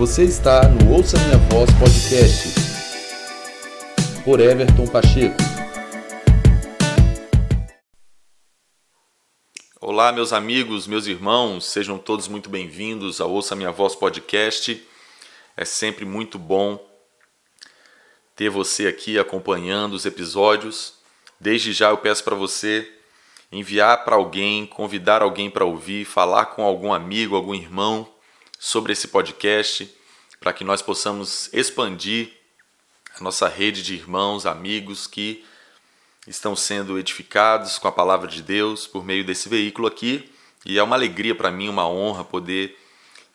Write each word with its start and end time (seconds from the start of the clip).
Você 0.00 0.24
está 0.24 0.66
no 0.66 0.94
Ouça 0.94 1.18
Minha 1.18 1.36
Voz 1.50 1.68
Podcast 1.78 2.54
por 4.24 4.40
Everton 4.40 4.86
Pacheco. 4.86 5.36
Olá, 9.78 10.10
meus 10.10 10.32
amigos, 10.32 10.86
meus 10.86 11.06
irmãos, 11.06 11.66
sejam 11.66 11.98
todos 11.98 12.28
muito 12.28 12.48
bem-vindos 12.48 13.20
ao 13.20 13.30
Ouça 13.30 13.54
Minha 13.54 13.70
Voz 13.70 13.94
Podcast. 13.94 14.82
É 15.54 15.66
sempre 15.66 16.06
muito 16.06 16.38
bom 16.38 16.82
ter 18.34 18.48
você 18.48 18.86
aqui 18.86 19.18
acompanhando 19.18 19.92
os 19.92 20.06
episódios. 20.06 20.94
Desde 21.38 21.74
já 21.74 21.90
eu 21.90 21.98
peço 21.98 22.24
para 22.24 22.34
você 22.34 22.90
enviar 23.52 24.02
para 24.02 24.16
alguém, 24.16 24.64
convidar 24.64 25.20
alguém 25.20 25.50
para 25.50 25.66
ouvir, 25.66 26.06
falar 26.06 26.46
com 26.46 26.62
algum 26.62 26.90
amigo, 26.90 27.36
algum 27.36 27.54
irmão 27.54 28.08
sobre 28.62 28.92
esse 28.92 29.08
podcast, 29.08 29.90
para 30.38 30.52
que 30.52 30.62
nós 30.62 30.82
possamos 30.82 31.48
expandir 31.50 32.30
a 33.18 33.24
nossa 33.24 33.48
rede 33.48 33.82
de 33.82 33.94
irmãos, 33.94 34.44
amigos 34.44 35.06
que 35.06 35.42
estão 36.26 36.54
sendo 36.54 36.98
edificados 36.98 37.78
com 37.78 37.88
a 37.88 37.92
palavra 37.92 38.28
de 38.28 38.42
Deus 38.42 38.86
por 38.86 39.02
meio 39.02 39.24
desse 39.24 39.48
veículo 39.48 39.88
aqui. 39.88 40.30
E 40.66 40.78
é 40.78 40.82
uma 40.82 40.94
alegria 40.94 41.34
para 41.34 41.50
mim, 41.50 41.70
uma 41.70 41.88
honra 41.88 42.22
poder 42.22 42.78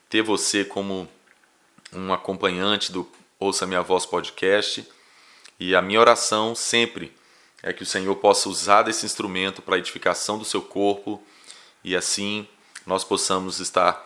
ter 0.08 0.22
você 0.22 0.64
como 0.64 1.10
um 1.92 2.14
acompanhante 2.14 2.92
do 2.92 3.10
Ouça 3.40 3.66
Minha 3.66 3.82
Voz 3.82 4.06
podcast. 4.06 4.88
E 5.60 5.74
a 5.74 5.82
minha 5.82 6.00
oração 6.00 6.54
sempre 6.54 7.12
é 7.64 7.74
que 7.74 7.82
o 7.82 7.86
Senhor 7.86 8.16
possa 8.18 8.48
usar 8.48 8.84
desse 8.84 9.08
instrumento 9.08 9.64
para 9.64 9.76
a 9.76 9.80
edificação 9.80 10.38
do 10.38 10.46
seu 10.46 10.62
corpo 10.62 11.22
e 11.84 11.96
assim 11.96 12.48
nós 12.86 13.04
possamos 13.04 13.60
estar 13.60 14.05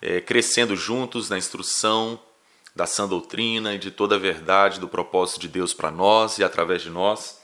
é, 0.00 0.20
crescendo 0.20 0.76
juntos 0.76 1.28
na 1.28 1.38
instrução 1.38 2.20
da 2.74 2.86
sã 2.86 3.08
doutrina 3.08 3.74
e 3.74 3.78
de 3.78 3.90
toda 3.90 4.14
a 4.14 4.18
verdade 4.18 4.78
do 4.78 4.88
propósito 4.88 5.40
de 5.40 5.48
Deus 5.48 5.74
para 5.74 5.90
nós 5.90 6.38
e 6.38 6.44
através 6.44 6.82
de 6.82 6.90
nós. 6.90 7.40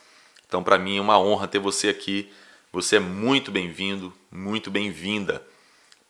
Então, 0.46 0.62
para 0.62 0.78
mim 0.78 0.98
é 0.98 1.00
uma 1.00 1.18
honra 1.18 1.48
ter 1.48 1.58
você 1.58 1.88
aqui. 1.88 2.32
Você 2.72 2.96
é 2.96 3.00
muito 3.00 3.50
bem-vindo, 3.50 4.12
muito 4.30 4.70
bem-vinda 4.70 5.44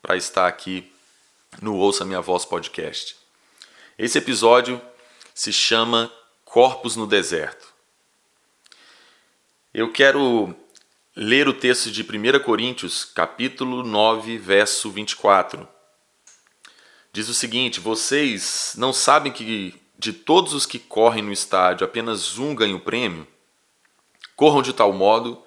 para 0.02 0.16
estar 0.16 0.46
aqui 0.46 0.92
no 1.62 1.76
Ouça 1.76 2.04
Minha 2.04 2.20
Voz 2.20 2.44
podcast. 2.44 3.16
Esse 3.98 4.18
episódio 4.18 4.80
se 5.34 5.52
chama 5.52 6.12
Corpos 6.44 6.96
no 6.96 7.06
Deserto. 7.06 7.72
Eu 9.72 9.90
quero 9.90 10.54
ler 11.16 11.48
o 11.48 11.52
texto 11.54 11.90
de 11.90 12.02
1 12.02 12.40
Coríntios, 12.44 13.04
capítulo 13.04 13.82
9, 13.82 14.36
verso 14.38 14.90
24. 14.90 15.73
Diz 17.14 17.28
o 17.28 17.34
seguinte: 17.34 17.78
Vocês 17.78 18.74
não 18.76 18.92
sabem 18.92 19.30
que 19.30 19.80
de 19.96 20.12
todos 20.12 20.52
os 20.52 20.66
que 20.66 20.80
correm 20.80 21.22
no 21.22 21.30
estádio, 21.30 21.84
apenas 21.84 22.38
um 22.38 22.56
ganha 22.56 22.74
o 22.74 22.80
prêmio? 22.80 23.24
Corram 24.34 24.60
de 24.60 24.72
tal 24.72 24.92
modo 24.92 25.40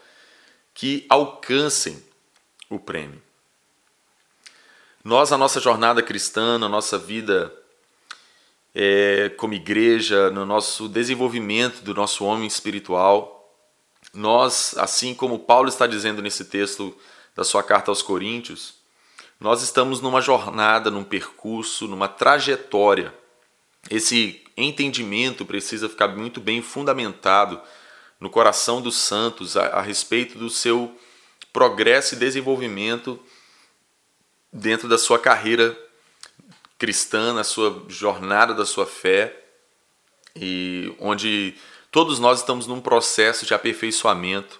que 0.73 1.05
alcancem 1.09 2.01
o 2.69 2.79
prêmio. 2.79 3.21
Nós, 5.03 5.33
a 5.33 5.37
nossa 5.37 5.59
jornada 5.59 6.01
cristã, 6.01 6.57
na 6.57 6.69
nossa 6.69 6.97
vida 6.97 7.53
é, 8.73 9.27
como 9.35 9.53
igreja, 9.53 10.31
no 10.31 10.45
nosso 10.45 10.87
desenvolvimento 10.87 11.81
do 11.81 11.93
nosso 11.93 12.23
homem 12.23 12.47
espiritual, 12.47 13.53
nós, 14.13 14.73
assim 14.77 15.13
como 15.13 15.37
Paulo 15.37 15.67
está 15.67 15.85
dizendo 15.85 16.21
nesse 16.21 16.45
texto 16.45 16.97
da 17.35 17.43
sua 17.43 17.61
carta 17.61 17.91
aos 17.91 18.01
Coríntios, 18.01 18.77
nós 19.39 19.61
estamos 19.61 20.01
numa 20.01 20.21
jornada, 20.21 20.89
num 20.89 21.03
percurso, 21.03 21.87
numa 21.87 22.07
trajetória. 22.07 23.13
Esse 23.89 24.43
entendimento 24.55 25.45
precisa 25.45 25.87
ficar 25.87 26.09
muito 26.09 26.41
bem 26.41 26.61
fundamentado 26.61 27.61
no 28.19 28.29
coração 28.29 28.81
dos 28.81 28.97
santos 28.97 29.55
a, 29.55 29.67
a 29.67 29.81
respeito 29.81 30.37
do 30.37 30.49
seu 30.49 30.97
progresso 31.53 32.15
e 32.15 32.17
desenvolvimento 32.17 33.19
dentro 34.51 34.87
da 34.87 34.97
sua 34.97 35.19
carreira 35.19 35.77
cristã, 36.77 37.33
na 37.33 37.43
sua 37.43 37.85
jornada 37.87 38.53
da 38.53 38.65
sua 38.65 38.85
fé, 38.85 39.43
e 40.35 40.93
onde 40.99 41.55
Todos 41.97 42.19
nós 42.19 42.41
estamos 42.41 42.67
num 42.67 42.81
processo 42.81 43.45
de 43.45 43.53
aperfeiçoamento 43.53 44.59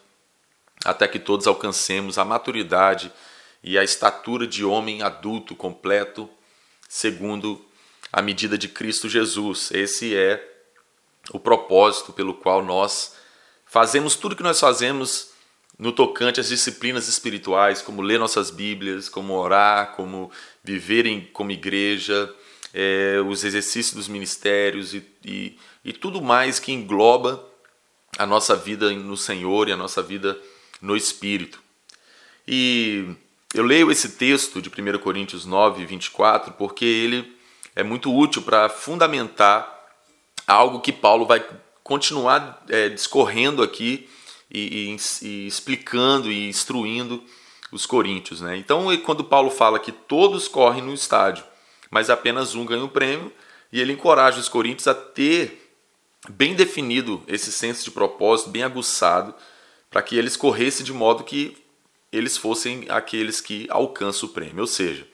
até 0.86 1.08
que 1.08 1.20
todos 1.20 1.46
alcancemos 1.46 2.18
a 2.18 2.26
maturidade 2.26 3.12
e 3.68 3.78
a 3.78 3.84
estatura 3.84 4.48
de 4.48 4.64
homem 4.64 5.02
adulto 5.02 5.54
completo, 5.54 6.30
segundo 6.88 7.62
a 8.14 8.22
medida 8.22 8.58
de 8.58 8.70
Cristo 8.70 9.10
Jesus. 9.10 9.72
Esse 9.72 10.16
é 10.16 10.42
o 11.34 11.40
propósito 11.40 12.14
pelo 12.14 12.34
qual 12.34 12.64
nós 12.64 13.18
fazemos 13.66 14.16
tudo 14.16 14.38
que 14.38 14.42
nós 14.42 14.58
fazemos 14.58 15.32
no 15.78 15.92
tocante 15.92 16.40
às 16.40 16.48
disciplinas 16.48 17.10
espirituais, 17.10 17.82
como 17.82 18.02
ler 18.02 18.18
nossas 18.18 18.50
Bíblias, 18.50 19.10
como 19.10 19.34
orar, 19.34 19.98
como 19.98 20.32
viverem 20.64 21.30
como 21.34 21.52
igreja, 21.52 22.34
é, 22.74 23.18
os 23.28 23.44
exercícios 23.44 23.96
dos 23.96 24.08
ministérios 24.08 24.94
e, 24.94 25.06
e, 25.26 25.60
e 25.84 25.92
tudo 25.92 26.22
mais 26.22 26.58
que 26.58 26.72
engloba 26.72 27.46
a 28.18 28.26
nossa 28.26 28.56
vida 28.56 28.90
no 28.92 29.18
Senhor 29.18 29.68
e 29.68 29.74
a 29.74 29.78
nossa 29.78 30.02
vida 30.02 30.40
no 30.82 30.96
Espírito. 30.96 31.62
E 32.48 33.14
eu 33.54 33.64
leio 33.64 33.92
esse 33.92 34.10
texto 34.10 34.62
de 34.62 34.70
1 34.70 35.00
Coríntios 35.00 35.46
9, 35.46 35.86
24, 35.86 36.54
porque 36.54 36.86
ele 36.86 37.36
é 37.76 37.84
muito 37.84 38.14
útil 38.14 38.42
para 38.42 38.70
fundamentar 38.70 39.74
algo 40.46 40.82
que 40.82 40.92
Paulo 40.92 41.26
vai 41.26 41.46
continuar 41.84 42.64
é, 42.70 42.90
discorrendo 42.90 43.64
aqui 43.64 44.10
e, 44.52 44.96
e, 45.22 45.26
e, 45.26 45.48
explicando 45.48 46.32
e 46.32 46.50
instruindo 46.50 47.24
os 47.72 47.86
coríntios. 47.86 48.42
Né? 48.42 48.58
Então, 48.58 48.86
quando 49.06 49.24
Paulo 49.24 49.50
fala 49.50 49.80
que 49.80 49.92
todos 49.92 50.48
correm 50.48 50.84
no 50.84 50.94
estádio, 50.94 51.44
mas 51.90 52.10
apenas 52.10 52.56
um 52.56 52.66
ganha 52.66 52.84
o 52.84 52.90
prêmio, 52.90 53.32
e 53.72 53.80
ele 53.80 53.94
encoraja 53.94 54.40
os 54.40 54.50
coríntios 54.50 54.88
a 54.88 54.94
ter 54.94 55.72
bem 56.30 56.56
definido 56.56 57.24
esse 57.28 57.52
senso 57.52 57.84
de 57.84 57.92
propósito, 57.92 58.50
bem 58.50 58.64
aguçado, 58.64 59.34
para 59.90 60.02
que 60.02 60.18
eles 60.18 60.36
corressem 60.36 60.86
de 60.86 60.94
modo 60.94 61.24
que 61.24 61.58
eles 62.18 62.38
fossem 62.38 62.86
aqueles 62.90 63.40
que 63.40 63.68
alcançam 63.70 64.30
o 64.30 64.32
prêmio. 64.32 64.62
Ou 64.62 64.68
seja, 64.68 65.08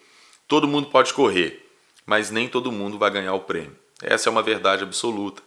todo 0.47 0.67
mundo 0.67 0.89
pode 0.89 1.13
correr, 1.13 1.69
mas 2.05 2.31
nem 2.31 2.47
todo 2.47 2.71
mundo 2.71 2.97
vai 2.97 3.11
ganhar 3.11 3.33
o 3.33 3.41
prêmio. 3.41 3.77
Essa 4.01 4.29
é 4.29 4.31
uma 4.31 4.43
verdade 4.43 4.83
absoluta. 4.83 5.41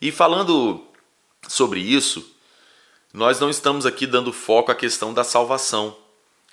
E 0.00 0.12
falando 0.12 0.84
sobre 1.48 1.80
isso, 1.80 2.34
nós 3.12 3.40
não 3.40 3.48
estamos 3.48 3.86
aqui 3.86 4.06
dando 4.06 4.32
foco 4.32 4.70
à 4.70 4.74
questão 4.74 5.14
da 5.14 5.24
salvação. 5.24 5.96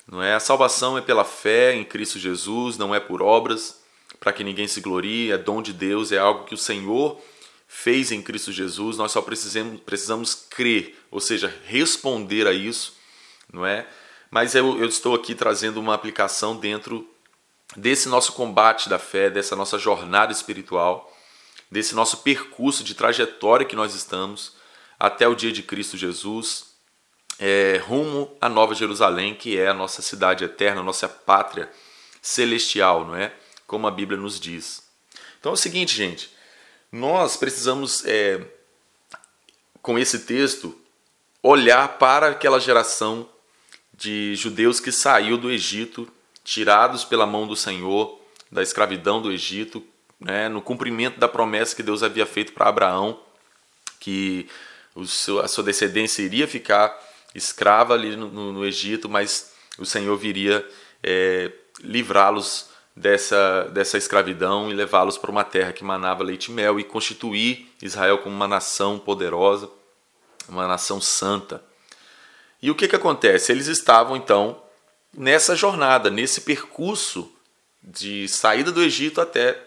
Não 0.06 0.22
é? 0.22 0.34
A 0.34 0.40
salvação 0.40 0.98
é 0.98 1.00
pela 1.00 1.24
fé 1.24 1.74
em 1.74 1.84
Cristo 1.84 2.18
Jesus, 2.18 2.76
não 2.76 2.94
é 2.94 3.00
por 3.00 3.22
obras, 3.22 3.82
para 4.20 4.32
que 4.32 4.44
ninguém 4.44 4.68
se 4.68 4.80
glorie, 4.80 5.30
é 5.30 5.38
dom 5.38 5.62
de 5.62 5.72
Deus, 5.72 6.12
é 6.12 6.18
algo 6.18 6.44
que 6.44 6.54
o 6.54 6.58
Senhor 6.58 7.20
fez 7.66 8.12
em 8.12 8.22
Cristo 8.22 8.52
Jesus, 8.52 8.96
nós 8.96 9.12
só 9.12 9.20
precisamos, 9.20 9.80
precisamos 9.80 10.34
crer, 10.34 10.96
ou 11.10 11.20
seja, 11.20 11.52
responder 11.66 12.46
a 12.46 12.52
isso, 12.52 12.94
não 13.52 13.66
é? 13.66 13.86
Mas 14.34 14.56
eu, 14.56 14.80
eu 14.80 14.88
estou 14.88 15.14
aqui 15.14 15.32
trazendo 15.32 15.78
uma 15.78 15.94
aplicação 15.94 16.56
dentro 16.56 17.08
desse 17.76 18.08
nosso 18.08 18.32
combate 18.32 18.88
da 18.88 18.98
fé, 18.98 19.30
dessa 19.30 19.54
nossa 19.54 19.78
jornada 19.78 20.32
espiritual, 20.32 21.16
desse 21.70 21.94
nosso 21.94 22.16
percurso 22.16 22.82
de 22.82 22.96
trajetória 22.96 23.64
que 23.64 23.76
nós 23.76 23.94
estamos 23.94 24.56
até 24.98 25.28
o 25.28 25.36
dia 25.36 25.52
de 25.52 25.62
Cristo 25.62 25.96
Jesus, 25.96 26.74
é, 27.38 27.80
rumo 27.86 28.36
à 28.40 28.48
Nova 28.48 28.74
Jerusalém, 28.74 29.36
que 29.36 29.56
é 29.56 29.68
a 29.68 29.72
nossa 29.72 30.02
cidade 30.02 30.42
eterna, 30.42 30.80
a 30.80 30.84
nossa 30.84 31.08
pátria 31.08 31.70
celestial, 32.20 33.04
não 33.04 33.14
é? 33.14 33.32
Como 33.68 33.86
a 33.86 33.90
Bíblia 33.92 34.18
nos 34.18 34.40
diz. 34.40 34.82
Então 35.38 35.50
é 35.50 35.54
o 35.54 35.56
seguinte, 35.56 35.94
gente, 35.94 36.28
nós 36.90 37.36
precisamos, 37.36 38.04
é, 38.04 38.44
com 39.80 39.96
esse 39.96 40.26
texto, 40.26 40.76
olhar 41.40 41.98
para 41.98 42.30
aquela 42.30 42.58
geração 42.58 43.32
de 43.96 44.34
judeus 44.34 44.80
que 44.80 44.92
saiu 44.92 45.36
do 45.36 45.50
Egito, 45.50 46.08
tirados 46.42 47.04
pela 47.04 47.26
mão 47.26 47.46
do 47.46 47.56
Senhor, 47.56 48.20
da 48.50 48.62
escravidão 48.62 49.20
do 49.20 49.32
Egito, 49.32 49.82
né, 50.20 50.48
no 50.48 50.62
cumprimento 50.62 51.18
da 51.18 51.28
promessa 51.28 51.74
que 51.74 51.82
Deus 51.82 52.02
havia 52.02 52.26
feito 52.26 52.52
para 52.52 52.68
Abraão, 52.68 53.20
que 54.00 54.48
seu, 55.06 55.40
a 55.40 55.48
sua 55.48 55.64
descendência 55.64 56.22
iria 56.22 56.46
ficar 56.46 56.96
escrava 57.34 57.94
ali 57.94 58.14
no, 58.16 58.28
no, 58.30 58.52
no 58.52 58.64
Egito, 58.64 59.08
mas 59.08 59.52
o 59.76 59.84
Senhor 59.84 60.16
viria 60.16 60.66
é, 61.02 61.50
livrá-los 61.80 62.70
dessa, 62.94 63.64
dessa 63.72 63.98
escravidão 63.98 64.70
e 64.70 64.74
levá-los 64.74 65.18
para 65.18 65.30
uma 65.30 65.42
terra 65.42 65.72
que 65.72 65.82
manava 65.82 66.22
leite 66.22 66.50
e 66.50 66.54
mel 66.54 66.78
e 66.78 66.84
constituir 66.84 67.68
Israel 67.82 68.18
como 68.18 68.34
uma 68.34 68.46
nação 68.46 68.98
poderosa, 68.98 69.68
uma 70.48 70.68
nação 70.68 71.00
santa. 71.00 71.62
E 72.64 72.70
o 72.70 72.74
que, 72.74 72.88
que 72.88 72.96
acontece? 72.96 73.52
Eles 73.52 73.66
estavam 73.66 74.16
então 74.16 74.58
nessa 75.14 75.54
jornada, 75.54 76.08
nesse 76.08 76.40
percurso 76.40 77.30
de 77.82 78.26
saída 78.26 78.72
do 78.72 78.82
Egito 78.82 79.20
até 79.20 79.62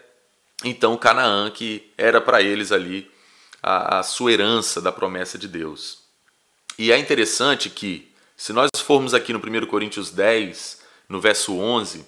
então 0.64 0.96
Canaã, 0.96 1.48
que 1.48 1.92
era 1.96 2.20
para 2.20 2.42
eles 2.42 2.72
ali 2.72 3.08
a, 3.62 4.00
a 4.00 4.02
sua 4.02 4.32
herança 4.32 4.80
da 4.80 4.90
promessa 4.90 5.38
de 5.38 5.46
Deus. 5.46 6.00
E 6.76 6.90
é 6.90 6.98
interessante 6.98 7.70
que, 7.70 8.12
se 8.36 8.52
nós 8.52 8.68
formos 8.78 9.14
aqui 9.14 9.32
no 9.32 9.38
1 9.38 9.66
Coríntios 9.66 10.10
10, 10.10 10.80
no 11.08 11.20
verso 11.20 11.56
11, 11.56 12.04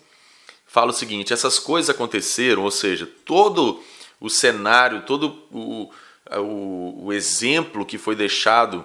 fala 0.66 0.90
o 0.90 0.92
seguinte: 0.92 1.32
essas 1.32 1.60
coisas 1.60 1.88
aconteceram, 1.88 2.64
ou 2.64 2.70
seja, 2.72 3.08
todo 3.24 3.80
o 4.20 4.28
cenário, 4.28 5.02
todo 5.02 5.40
o, 5.52 5.88
o, 6.36 7.04
o 7.06 7.12
exemplo 7.12 7.86
que 7.86 7.96
foi 7.96 8.16
deixado 8.16 8.84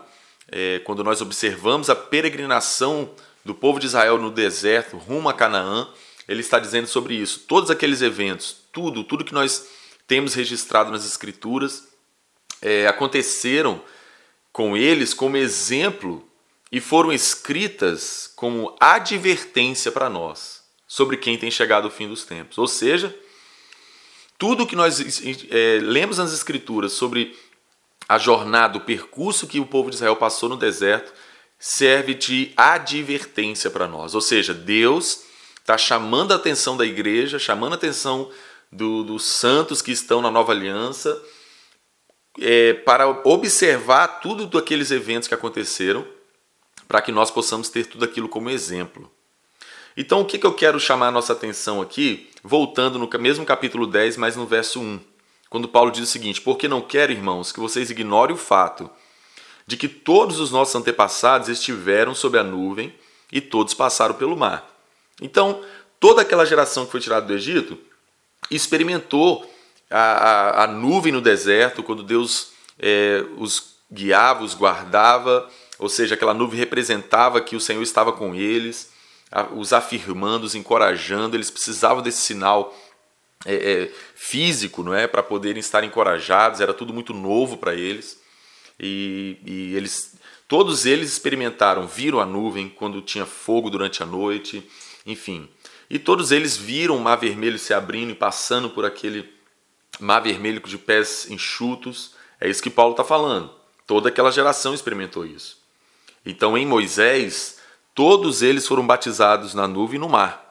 é, 0.57 0.79
quando 0.79 1.03
nós 1.03 1.19
observamos 1.19 1.89
a 1.89 1.95
peregrinação 1.95 3.11
do 3.43 3.53
povo 3.53 3.77
de 3.77 3.87
Israel 3.87 4.17
no 4.17 4.31
deserto 4.31 4.95
rumo 4.95 5.27
a 5.27 5.33
Canaã, 5.33 5.89
ele 6.29 6.39
está 6.39 6.59
dizendo 6.59 6.87
sobre 6.87 7.13
isso. 7.13 7.41
Todos 7.41 7.69
aqueles 7.69 8.01
eventos, 8.01 8.55
tudo, 8.71 9.03
tudo 9.03 9.25
que 9.25 9.33
nós 9.33 9.67
temos 10.07 10.33
registrado 10.33 10.91
nas 10.91 11.05
Escrituras, 11.05 11.89
é, 12.61 12.87
aconteceram 12.87 13.83
com 14.53 14.77
eles 14.77 15.13
como 15.13 15.35
exemplo 15.35 16.25
e 16.71 16.79
foram 16.79 17.11
escritas 17.11 18.31
como 18.33 18.73
advertência 18.79 19.91
para 19.91 20.09
nós 20.09 20.63
sobre 20.87 21.17
quem 21.17 21.37
tem 21.37 21.51
chegado 21.51 21.89
o 21.89 21.91
fim 21.91 22.07
dos 22.07 22.23
tempos. 22.23 22.57
Ou 22.57 22.67
seja, 22.67 23.13
tudo 24.37 24.65
que 24.65 24.75
nós 24.75 25.01
é, 25.51 25.79
lemos 25.81 26.17
nas 26.17 26.33
Escrituras 26.33 26.93
sobre 26.93 27.35
a 28.07 28.17
jornada, 28.17 28.77
o 28.77 28.81
percurso 28.81 29.47
que 29.47 29.59
o 29.59 29.65
povo 29.65 29.89
de 29.89 29.95
Israel 29.95 30.15
passou 30.15 30.47
no 30.47 30.57
deserto, 30.57 31.13
serve 31.57 32.13
de 32.13 32.53
advertência 32.55 33.69
para 33.69 33.87
nós. 33.87 34.13
Ou 34.13 34.21
seja, 34.21 34.53
Deus 34.53 35.23
está 35.59 35.77
chamando 35.77 36.31
a 36.31 36.35
atenção 36.35 36.77
da 36.77 36.85
igreja, 36.85 37.39
chamando 37.39 37.73
a 37.73 37.75
atenção 37.75 38.29
do, 38.71 39.03
dos 39.03 39.25
santos 39.25 39.81
que 39.81 39.91
estão 39.91 40.21
na 40.21 40.29
nova 40.29 40.51
aliança, 40.51 41.19
é, 42.39 42.73
para 42.73 43.07
observar 43.07 44.19
tudo 44.19 44.57
aqueles 44.57 44.91
eventos 44.91 45.27
que 45.27 45.33
aconteceram, 45.33 46.05
para 46.87 47.01
que 47.01 47.11
nós 47.11 47.31
possamos 47.31 47.69
ter 47.69 47.87
tudo 47.87 48.05
aquilo 48.05 48.29
como 48.29 48.49
exemplo. 48.49 49.11
Então, 49.97 50.21
o 50.21 50.25
que, 50.25 50.37
que 50.37 50.45
eu 50.45 50.53
quero 50.53 50.79
chamar 50.79 51.07
a 51.07 51.11
nossa 51.11 51.33
atenção 51.33 51.81
aqui, 51.81 52.29
voltando 52.43 52.99
no 52.99 53.09
mesmo 53.17 53.45
capítulo 53.45 53.87
10, 53.87 54.17
mas 54.17 54.35
no 54.35 54.45
verso 54.45 54.81
1, 54.81 54.99
quando 55.55 55.69
Paulo 55.69 55.89
diz 55.89 56.03
o 56.03 56.11
seguinte: 56.11 56.41
Porque 56.41 56.67
não 56.67 56.81
quero, 56.81 57.13
irmãos, 57.13 57.53
que 57.53 57.61
vocês 57.61 57.89
ignorem 57.89 58.35
o 58.35 58.37
fato 58.37 58.89
de 59.65 59.77
que 59.77 59.87
todos 59.87 60.37
os 60.37 60.51
nossos 60.51 60.75
antepassados 60.75 61.47
estiveram 61.47 62.13
sob 62.13 62.37
a 62.37 62.43
nuvem 62.43 62.93
e 63.31 63.39
todos 63.39 63.73
passaram 63.73 64.15
pelo 64.15 64.35
mar. 64.35 64.69
Então, 65.21 65.63
toda 65.97 66.23
aquela 66.23 66.45
geração 66.45 66.85
que 66.85 66.91
foi 66.91 66.99
tirada 66.99 67.25
do 67.25 67.33
Egito 67.33 67.77
experimentou 68.51 69.49
a, 69.89 69.97
a, 69.97 70.63
a 70.65 70.67
nuvem 70.67 71.13
no 71.13 71.21
deserto, 71.21 71.81
quando 71.81 72.03
Deus 72.03 72.49
é, 72.77 73.23
os 73.37 73.77
guiava, 73.89 74.43
os 74.43 74.53
guardava, 74.53 75.49
ou 75.79 75.87
seja, 75.87 76.15
aquela 76.15 76.33
nuvem 76.33 76.59
representava 76.59 77.39
que 77.39 77.55
o 77.55 77.61
Senhor 77.61 77.81
estava 77.81 78.11
com 78.11 78.35
eles, 78.35 78.91
os 79.55 79.71
afirmando, 79.71 80.45
os 80.45 80.53
encorajando, 80.53 81.37
eles 81.37 81.49
precisavam 81.49 82.03
desse 82.03 82.23
sinal 82.23 82.75
é, 83.45 83.55
é, 83.55 83.91
físico, 84.15 84.83
não 84.83 84.93
é, 84.93 85.07
para 85.07 85.23
poderem 85.23 85.59
estar 85.59 85.83
encorajados. 85.83 86.59
Era 86.59 86.73
tudo 86.73 86.93
muito 86.93 87.13
novo 87.13 87.57
para 87.57 87.73
eles 87.73 88.19
e, 88.79 89.37
e 89.45 89.75
eles, 89.75 90.15
todos 90.47 90.85
eles 90.85 91.11
experimentaram, 91.11 91.87
viram 91.87 92.19
a 92.19 92.25
nuvem 92.25 92.69
quando 92.69 93.01
tinha 93.01 93.25
fogo 93.25 93.69
durante 93.69 94.03
a 94.03 94.05
noite, 94.05 94.67
enfim. 95.05 95.49
E 95.89 95.99
todos 95.99 96.31
eles 96.31 96.57
viram 96.57 96.97
o 96.97 97.01
mar 97.01 97.15
vermelho 97.15 97.59
se 97.59 97.73
abrindo 97.73 98.11
e 98.11 98.15
passando 98.15 98.69
por 98.69 98.85
aquele 98.85 99.29
mar 99.99 100.19
vermelho 100.19 100.59
de 100.61 100.77
pés 100.77 101.29
enxutos. 101.29 102.15
É 102.39 102.49
isso 102.49 102.61
que 102.61 102.69
Paulo 102.69 102.91
está 102.91 103.03
falando. 103.03 103.51
Toda 103.87 104.09
aquela 104.09 104.31
geração 104.31 104.73
experimentou 104.73 105.25
isso. 105.25 105.57
Então, 106.25 106.57
em 106.57 106.65
Moisés, 106.65 107.59
todos 107.93 108.41
eles 108.41 108.67
foram 108.67 108.85
batizados 108.85 109.53
na 109.53 109.67
nuvem 109.67 109.97
e 109.97 109.99
no 109.99 110.09
mar. 110.09 110.44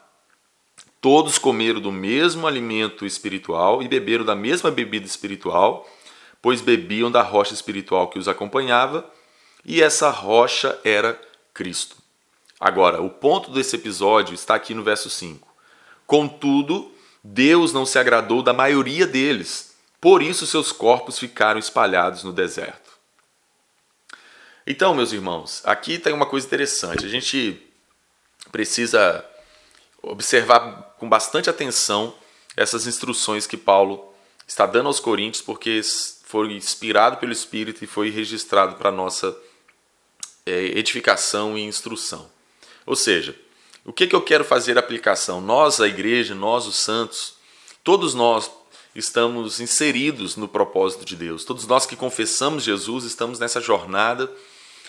Todos 1.05 1.37
comeram 1.37 1.79
do 1.79 1.91
mesmo 1.91 2.47
alimento 2.47 3.05
espiritual 3.05 3.83
e 3.83 3.87
beberam 3.87 4.25
da 4.25 4.33
mesma 4.33 4.71
bebida 4.71 5.05
espiritual, 5.05 5.87
pois 6.41 6.61
bebiam 6.61 7.11
da 7.11 7.21
rocha 7.21 7.53
espiritual 7.53 8.07
que 8.07 8.17
os 8.17 8.27
acompanhava, 8.27 9.07
e 9.63 9.83
essa 9.83 10.09
rocha 10.09 10.79
era 10.83 11.21
Cristo. 11.53 11.97
Agora, 12.59 13.03
o 13.03 13.09
ponto 13.11 13.51
desse 13.51 13.75
episódio 13.75 14.33
está 14.33 14.55
aqui 14.55 14.73
no 14.73 14.81
verso 14.81 15.07
5. 15.07 15.47
Contudo, 16.07 16.91
Deus 17.23 17.71
não 17.71 17.85
se 17.85 17.99
agradou 17.99 18.41
da 18.41 18.51
maioria 18.51 19.05
deles, 19.05 19.75
por 20.01 20.23
isso 20.23 20.47
seus 20.47 20.71
corpos 20.71 21.19
ficaram 21.19 21.59
espalhados 21.59 22.23
no 22.23 22.33
deserto. 22.33 22.89
Então, 24.65 24.95
meus 24.95 25.11
irmãos, 25.11 25.61
aqui 25.65 25.99
tem 25.99 26.13
uma 26.13 26.25
coisa 26.25 26.47
interessante. 26.47 27.05
A 27.05 27.09
gente 27.09 27.61
precisa 28.51 29.23
observar 30.05 30.95
com 30.97 31.09
bastante 31.09 31.49
atenção 31.49 32.13
essas 32.55 32.87
instruções 32.87 33.45
que 33.45 33.57
Paulo 33.57 34.13
está 34.47 34.65
dando 34.65 34.87
aos 34.87 34.99
Coríntios, 34.99 35.41
porque 35.41 35.81
foi 36.25 36.53
inspirado 36.53 37.17
pelo 37.17 37.31
Espírito 37.31 37.83
e 37.83 37.87
foi 37.87 38.09
registrado 38.09 38.75
para 38.75 38.91
nossa 38.91 39.35
é, 40.45 40.65
edificação 40.77 41.57
e 41.57 41.63
instrução. 41.63 42.29
Ou 42.85 42.95
seja, 42.95 43.35
o 43.83 43.91
que, 43.91 44.07
que 44.07 44.15
eu 44.15 44.21
quero 44.21 44.43
fazer 44.43 44.77
aplicação? 44.77 45.41
Nós, 45.41 45.81
a 45.81 45.87
igreja, 45.87 46.33
nós, 46.33 46.65
os 46.65 46.75
santos, 46.75 47.35
todos 47.83 48.13
nós 48.13 48.49
estamos 48.95 49.59
inseridos 49.59 50.35
no 50.35 50.47
propósito 50.47 51.03
de 51.03 51.15
Deus. 51.15 51.43
Todos 51.43 51.67
nós 51.67 51.85
que 51.85 51.95
confessamos 51.95 52.63
Jesus 52.63 53.03
estamos 53.03 53.39
nessa 53.39 53.59
jornada 53.59 54.31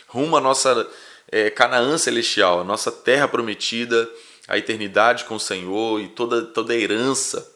rumo 0.07 0.37
à 0.37 0.41
nossa 0.41 0.89
é, 1.31 1.51
Canaã 1.51 1.99
celestial, 1.99 2.61
a 2.61 2.65
nossa 2.65 2.93
terra 2.93 3.27
prometida, 3.27 4.09
a 4.49 4.57
eternidade 4.57 5.25
com 5.25 5.37
o 5.37 5.41
Senhor 5.41 6.01
e 6.01 6.09
toda, 6.09 6.43
toda 6.43 6.73
a 6.73 6.77
herança 6.77 7.53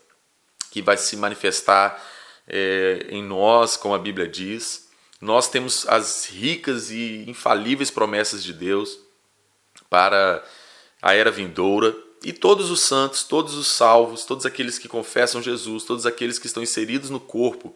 que 0.70 0.82
vai 0.82 0.96
se 0.96 1.16
manifestar 1.16 2.02
é, 2.46 3.06
em 3.10 3.22
nós, 3.22 3.76
como 3.76 3.94
a 3.94 3.98
Bíblia 3.98 4.26
diz. 4.26 4.88
Nós 5.20 5.48
temos 5.48 5.86
as 5.88 6.26
ricas 6.26 6.90
e 6.90 7.24
infalíveis 7.28 7.90
promessas 7.90 8.42
de 8.42 8.52
Deus 8.52 8.98
para 9.88 10.42
a 11.02 11.14
era 11.14 11.30
vindoura 11.30 11.96
e 12.22 12.32
todos 12.32 12.70
os 12.70 12.80
santos, 12.80 13.22
todos 13.22 13.54
os 13.54 13.66
salvos, 13.66 14.24
todos 14.24 14.44
aqueles 14.44 14.78
que 14.78 14.88
confessam 14.88 15.42
Jesus, 15.42 15.84
todos 15.84 16.04
aqueles 16.04 16.38
que 16.38 16.46
estão 16.46 16.62
inseridos 16.62 17.08
no 17.08 17.20
corpo, 17.20 17.74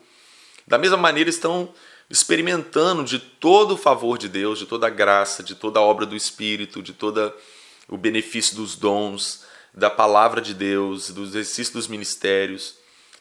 da 0.66 0.78
mesma 0.78 0.96
maneira 0.96 1.30
estão 1.30 1.72
experimentando 2.10 3.04
de 3.04 3.18
todo 3.18 3.74
o 3.74 3.78
favor 3.78 4.18
de 4.18 4.28
Deus, 4.28 4.58
de 4.58 4.66
toda 4.66 4.86
a 4.86 4.90
graça, 4.90 5.42
de 5.42 5.54
toda 5.54 5.80
a 5.80 5.82
obra 5.82 6.04
do 6.04 6.14
Espírito, 6.14 6.82
de 6.82 6.92
todo 6.92 7.32
o 7.88 7.96
benefício 7.96 8.56
dos 8.56 8.76
dons, 8.76 9.44
da 9.72 9.90
palavra 9.90 10.40
de 10.40 10.54
Deus, 10.54 11.10
do 11.10 11.24
exercício 11.24 11.74
dos 11.74 11.88
ministérios. 11.88 12.76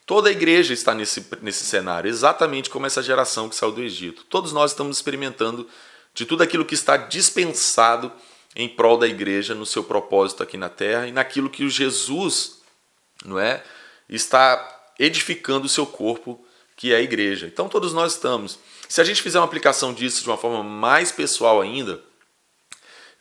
Toda 0.05 0.29
a 0.29 0.31
igreja 0.31 0.73
está 0.73 0.93
nesse, 0.93 1.25
nesse 1.41 1.65
cenário, 1.65 2.09
exatamente 2.09 2.69
como 2.69 2.85
essa 2.85 3.01
geração 3.01 3.49
que 3.49 3.55
saiu 3.55 3.71
do 3.71 3.81
Egito. 3.81 4.25
Todos 4.25 4.51
nós 4.51 4.71
estamos 4.71 4.97
experimentando 4.97 5.67
de 6.13 6.25
tudo 6.25 6.43
aquilo 6.43 6.65
que 6.65 6.75
está 6.75 6.97
dispensado 6.97 8.11
em 8.55 8.69
prol 8.69 8.97
da 8.97 9.07
igreja 9.07 9.55
no 9.55 9.65
seu 9.65 9.83
propósito 9.83 10.43
aqui 10.43 10.57
na 10.57 10.69
terra 10.69 11.07
e 11.07 11.11
naquilo 11.11 11.49
que 11.49 11.63
o 11.63 11.69
Jesus, 11.69 12.59
não 13.25 13.39
é, 13.39 13.63
está 14.07 14.91
edificando 14.99 15.65
o 15.65 15.69
seu 15.69 15.85
corpo, 15.85 16.43
que 16.75 16.93
é 16.93 16.97
a 16.97 17.01
igreja. 17.01 17.47
Então 17.47 17.67
todos 17.67 17.93
nós 17.93 18.13
estamos. 18.13 18.59
Se 18.87 19.01
a 19.01 19.03
gente 19.03 19.21
fizer 19.21 19.39
uma 19.39 19.45
aplicação 19.45 19.93
disso 19.93 20.21
de 20.21 20.29
uma 20.29 20.37
forma 20.37 20.63
mais 20.63 21.11
pessoal 21.11 21.61
ainda, 21.61 21.99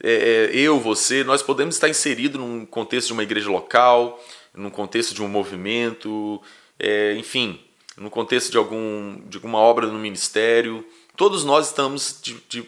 é, 0.03 0.51
é 0.53 0.57
eu, 0.57 0.81
você, 0.81 1.23
nós 1.23 1.43
podemos 1.43 1.77
estar 1.77 1.89
inseridos 1.89 2.41
num 2.41 2.67
contexto 2.67 3.09
de 3.09 3.13
uma 3.13 3.23
igreja 3.23 3.51
local, 3.51 4.23
num 4.55 4.71
contexto 4.71 5.15
de 5.15 5.23
um 5.23 5.29
movimento, 5.29 6.43
é, 6.79 7.15
enfim, 7.17 7.61
no 7.97 8.11
contexto 8.11 8.51
de, 8.51 8.57
algum, 8.57 9.21
de 9.29 9.37
alguma 9.37 9.59
obra 9.59 9.87
no 9.87 9.99
ministério, 9.99 10.85
todos 11.17 11.45
nós 11.45 11.69
estamos 11.69 12.19
de, 12.23 12.35
de, 12.49 12.67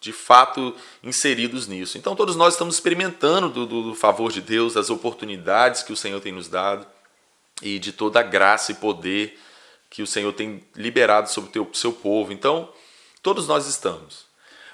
de 0.00 0.12
fato 0.12 0.74
inseridos 1.02 1.66
nisso. 1.66 1.98
Então, 1.98 2.14
todos 2.14 2.36
nós 2.36 2.54
estamos 2.54 2.74
experimentando 2.74 3.48
do, 3.48 3.66
do, 3.66 3.94
favor 3.94 4.30
de 4.30 4.40
Deus, 4.40 4.74
das 4.74 4.90
oportunidades 4.90 5.82
que 5.82 5.92
o 5.92 5.96
Senhor 5.96 6.20
tem 6.20 6.32
nos 6.32 6.48
dado 6.48 6.86
e 7.62 7.78
de 7.78 7.92
toda 7.92 8.20
a 8.20 8.22
graça 8.22 8.72
e 8.72 8.76
poder 8.76 9.38
que 9.88 10.02
o 10.02 10.06
Senhor 10.06 10.32
tem 10.32 10.62
liberado 10.74 11.30
sobre 11.30 11.58
o 11.58 11.68
seu 11.72 11.92
povo. 11.92 12.32
Então, 12.32 12.68
todos 13.22 13.48
nós 13.48 13.66
estamos. 13.66 14.25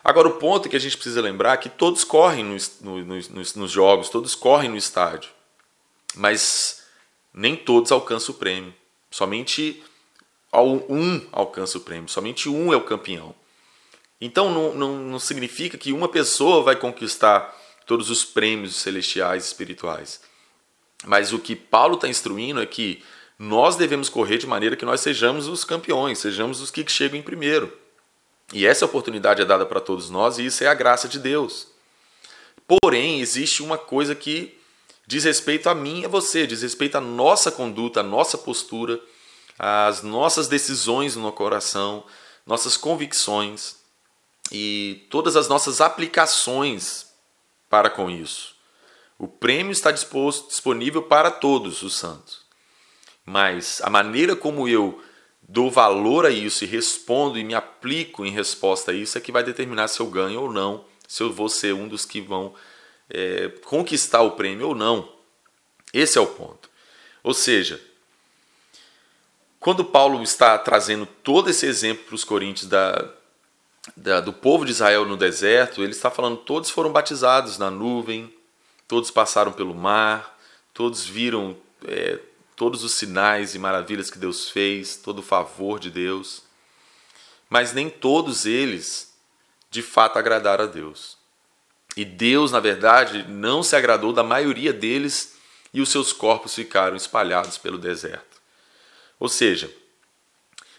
Agora, 0.05 0.29
o 0.29 0.39
ponto 0.39 0.69
que 0.69 0.77
a 0.77 0.81
gente 0.81 0.97
precisa 0.97 1.21
lembrar 1.21 1.55
é 1.55 1.57
que 1.57 1.69
todos 1.69 2.03
correm 2.03 2.45
no, 2.45 2.57
no, 2.81 3.05
nos, 3.05 3.55
nos 3.55 3.71
jogos, 3.71 4.09
todos 4.09 4.35
correm 4.35 4.69
no 4.69 4.77
estádio, 4.77 5.31
mas 6.15 6.83
nem 7.33 7.55
todos 7.55 7.93
alcançam 7.93 8.35
o 8.35 8.39
prêmio. 8.39 8.75
Somente 9.11 9.83
um 10.53 11.27
alcança 11.31 11.79
o 11.79 11.81
prêmio, 11.81 12.09
somente 12.09 12.49
um 12.49 12.73
é 12.73 12.77
o 12.77 12.85
campeão. 12.85 13.35
Então 14.21 14.53
não, 14.53 14.75
não, 14.75 14.99
não 14.99 15.19
significa 15.19 15.79
que 15.79 15.93
uma 15.93 16.09
pessoa 16.09 16.63
vai 16.63 16.77
conquistar 16.77 17.57
todos 17.87 18.11
os 18.11 18.25
prêmios 18.25 18.77
celestiais 18.77 19.45
e 19.45 19.47
espirituais. 19.49 20.21
Mas 21.05 21.33
o 21.33 21.39
que 21.39 21.57
Paulo 21.57 21.95
está 21.95 22.09
instruindo 22.09 22.61
é 22.61 22.67
que 22.67 23.03
nós 23.39 23.77
devemos 23.77 24.09
correr 24.09 24.39
de 24.39 24.47
maneira 24.47 24.77
que 24.77 24.85
nós 24.85 25.01
sejamos 25.01 25.49
os 25.49 25.65
campeões, 25.65 26.19
sejamos 26.19 26.61
os 26.61 26.71
que 26.71 26.89
chegam 26.89 27.19
em 27.19 27.23
primeiro. 27.23 27.77
E 28.53 28.67
essa 28.67 28.85
oportunidade 28.85 29.41
é 29.41 29.45
dada 29.45 29.65
para 29.65 29.81
todos 29.81 30.11
nós 30.11 30.39
e 30.39 30.47
isso 30.47 30.63
é 30.63 30.67
a 30.67 30.75
graça 30.75 31.09
de 31.09 31.19
Deus. 31.19 31.69
Porém, 32.67 33.21
existe 33.21 33.63
uma 33.63 33.79
coisa 33.79 34.15
que 34.15 34.59
diz 35.07 35.25
respeito 35.25 35.69
a 35.69 35.75
mim 35.75 36.01
e 36.01 36.05
a 36.05 36.09
você, 36.09 36.47
diz 36.47 36.63
respeito 36.63 36.97
à 36.97 37.01
nossa 37.01 37.51
conduta, 37.51 38.01
à 38.01 38.03
nossa 38.03 38.37
postura, 38.39 39.01
às 39.59 40.03
nossas 40.03 40.49
decisões 40.49 41.17
no 41.17 41.33
coração, 41.33 42.05
nossas 42.47 42.77
convicções 42.77 43.77
e 44.51 45.07
todas 45.11 45.37
as 45.37 45.49
nossas 45.49 45.81
aplicações 45.81 47.07
para 47.71 47.89
com 47.89 48.11
isso. 48.11 48.55
O 49.19 49.29
prêmio 49.29 49.73
está 49.73 49.91
disposto, 49.91 50.49
disponível 50.49 51.03
para 51.03 51.31
todos 51.31 51.83
os 51.83 51.97
santos. 51.97 52.43
Mas 53.25 53.81
a 53.83 53.89
maneira 53.89 54.35
como 54.35 54.69
eu 54.69 55.03
dou 55.43 55.71
valor 55.71 56.25
a 56.25 56.31
isso 56.31 56.65
e 56.65 56.67
respondo 56.67 57.39
e 57.39 57.45
me 57.45 57.55
aplico 57.55 58.25
em 58.25 58.31
resposta 58.31 58.93
a 58.93 58.95
isso 58.95 59.19
é 59.19 59.21
que 59.21 59.33
vai 59.33 59.43
determinar 59.43 59.89
se 59.89 60.01
eu 60.01 60.07
ganho 60.07 60.41
ou 60.41 60.53
não, 60.53 60.85
se 61.07 61.23
eu 61.23 61.33
vou 61.33 61.49
ser 61.49 61.75
um 61.75 61.89
dos 61.89 62.05
que 62.05 62.21
vão 62.21 62.55
é, 63.11 63.49
conquistar 63.65 64.23
o 64.23 64.33
prêmio 64.33 64.69
ou 64.69 64.75
não. 64.75 65.13
Esse 65.93 66.17
é 66.17 66.21
o 66.21 66.27
ponto. 66.27 66.71
Ou 67.23 67.35
seja, 67.35 67.81
quando 69.61 69.85
Paulo 69.85 70.23
está 70.23 70.59
trazendo 70.59 71.07
todo 71.07 71.51
esse 71.51 71.67
exemplo 71.67 72.05
para 72.07 72.15
os 72.15 72.25
coríntios 72.25 72.67
da, 72.67 73.13
da, 73.97 74.21
do 74.21 74.33
povo 74.33 74.65
de 74.65 74.73
Israel 74.73 75.05
no 75.05 75.17
deserto, 75.17 75.83
ele 75.83 75.93
está 75.93 76.11
falando 76.11 76.39
todos 76.39 76.71
foram 76.71 76.91
batizados 76.91 77.59
na 77.59 77.71
nuvem, 77.71 78.33
todos 78.89 79.11
passaram 79.11 79.53
pelo 79.53 79.75
mar, 79.75 80.39
todos 80.75 81.05
viram 81.05 81.57
é, 81.87 82.19
todos 82.57 82.85
os 82.85 82.95
sinais 82.95 83.55
e 83.55 83.59
maravilhas 83.59 84.11
que 84.11 84.19
Deus 84.19 84.51
fez, 84.51 84.97
todo 84.97 85.21
o 85.21 85.23
favor 85.23 85.79
de 85.79 85.91
Deus, 85.91 86.43
mas 87.49 87.73
nem 87.73 87.91
todos 87.91 88.47
eles 88.47 89.13
de 89.71 89.83
fato 89.83 90.19
agradaram 90.19 90.65
a 90.65 90.69
Deus. 90.69 91.17
E 91.97 92.05
Deus, 92.05 92.53
na 92.53 92.61
verdade, 92.61 93.27
não 93.29 93.63
se 93.63 93.77
agradou 93.77 94.13
da 94.13 94.23
maioria 94.23 94.73
deles 94.73 95.37
e 95.73 95.81
os 95.81 95.91
seus 95.91 96.13
corpos 96.13 96.55
ficaram 96.55 96.97
espalhados 96.97 97.59
pelo 97.59 97.79
deserto. 97.79 98.41
Ou 99.19 99.29
seja, 99.29 99.71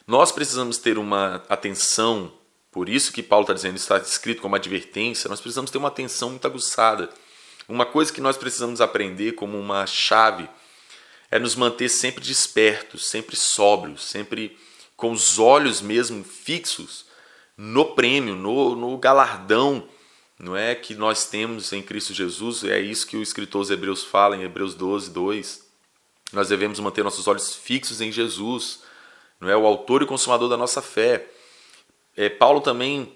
nós 0.06 0.32
precisamos 0.32 0.78
ter 0.78 0.98
uma 0.98 1.44
atenção, 1.48 2.34
por 2.72 2.90
isso 2.90 3.12
que 3.14 3.24
Paulo 3.24 3.44
está 3.44 3.54
dizendo, 3.54 3.78
está 3.78 3.98
escrito 3.98 4.42
como 4.42 4.56
advertência, 4.56 5.30
nós 5.30 5.40
precisamos 5.40 5.72
ter 5.72 5.78
uma 5.78 5.88
atenção 5.88 6.32
muito 6.32 6.46
aguçada. 6.46 7.10
Uma 7.70 7.86
coisa 7.86 8.12
que 8.12 8.20
nós 8.20 8.36
precisamos 8.36 8.82
aprender 8.82 9.34
como 9.34 9.58
uma 9.58 9.86
chave 9.88 10.50
é 11.34 11.40
nos 11.40 11.56
manter 11.56 11.90
sempre 11.90 12.24
despertos, 12.24 13.08
sempre 13.08 13.36
sóbrios, 13.36 14.04
sempre 14.04 14.56
com 14.96 15.12
os 15.12 15.40
olhos 15.40 15.82
mesmo 15.82 16.24
fixos 16.24 17.08
no 17.58 17.86
prêmio, 17.96 18.36
no, 18.36 18.76
no 18.76 18.96
galardão, 19.00 19.84
não 20.38 20.56
é 20.56 20.76
que 20.76 20.94
nós 20.94 21.26
temos 21.26 21.74
em 21.74 21.82
Cristo 21.82 22.14
Jesus, 22.14 22.64
é 22.64 22.80
isso 22.80 23.08
que 23.08 23.18
o 23.18 23.22
escritor 23.24 23.70
Hebreus 23.72 24.04
fala 24.04 24.38
em 24.38 24.44
Hebreus 24.44 24.76
12, 24.76 25.10
2. 25.10 25.66
Nós 26.32 26.50
devemos 26.50 26.80
manter 26.80 27.04
nossos 27.04 27.28
olhos 27.28 27.56
fixos 27.56 28.00
em 28.00 28.12
Jesus, 28.12 28.84
não 29.42 29.50
é 29.50 29.58
o 29.58 29.66
autor 29.66 30.04
e 30.04 30.06
consumador 30.06 30.48
da 30.48 30.56
nossa 30.56 30.84
fé. 30.84 31.26
É, 32.16 32.30
Paulo 32.30 32.62
também 32.62 33.12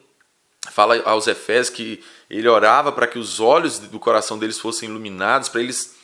fala 0.71 0.99
aos 1.03 1.27
Efésios 1.27 1.69
que 1.69 2.03
ele 2.31 2.47
orava 2.47 2.91
para 2.91 3.05
que 3.05 3.19
os 3.19 3.39
olhos 3.39 3.77
do 3.77 3.99
coração 3.99 4.39
deles 4.39 4.57
fossem 4.57 4.89
iluminados, 4.89 5.49
para 5.49 5.61
eles 5.61 5.96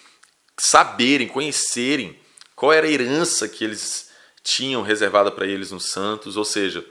saberem, 0.59 1.27
conhecerem 1.27 2.19
qual 2.55 2.71
era 2.71 2.87
a 2.87 2.89
herança 2.89 3.47
que 3.47 3.63
eles 3.63 4.09
tinham 4.43 4.81
reservada 4.81 5.31
para 5.31 5.47
eles 5.47 5.71
nos 5.71 5.89
santos, 5.89 6.37
ou 6.37 6.45
seja, 6.45 6.85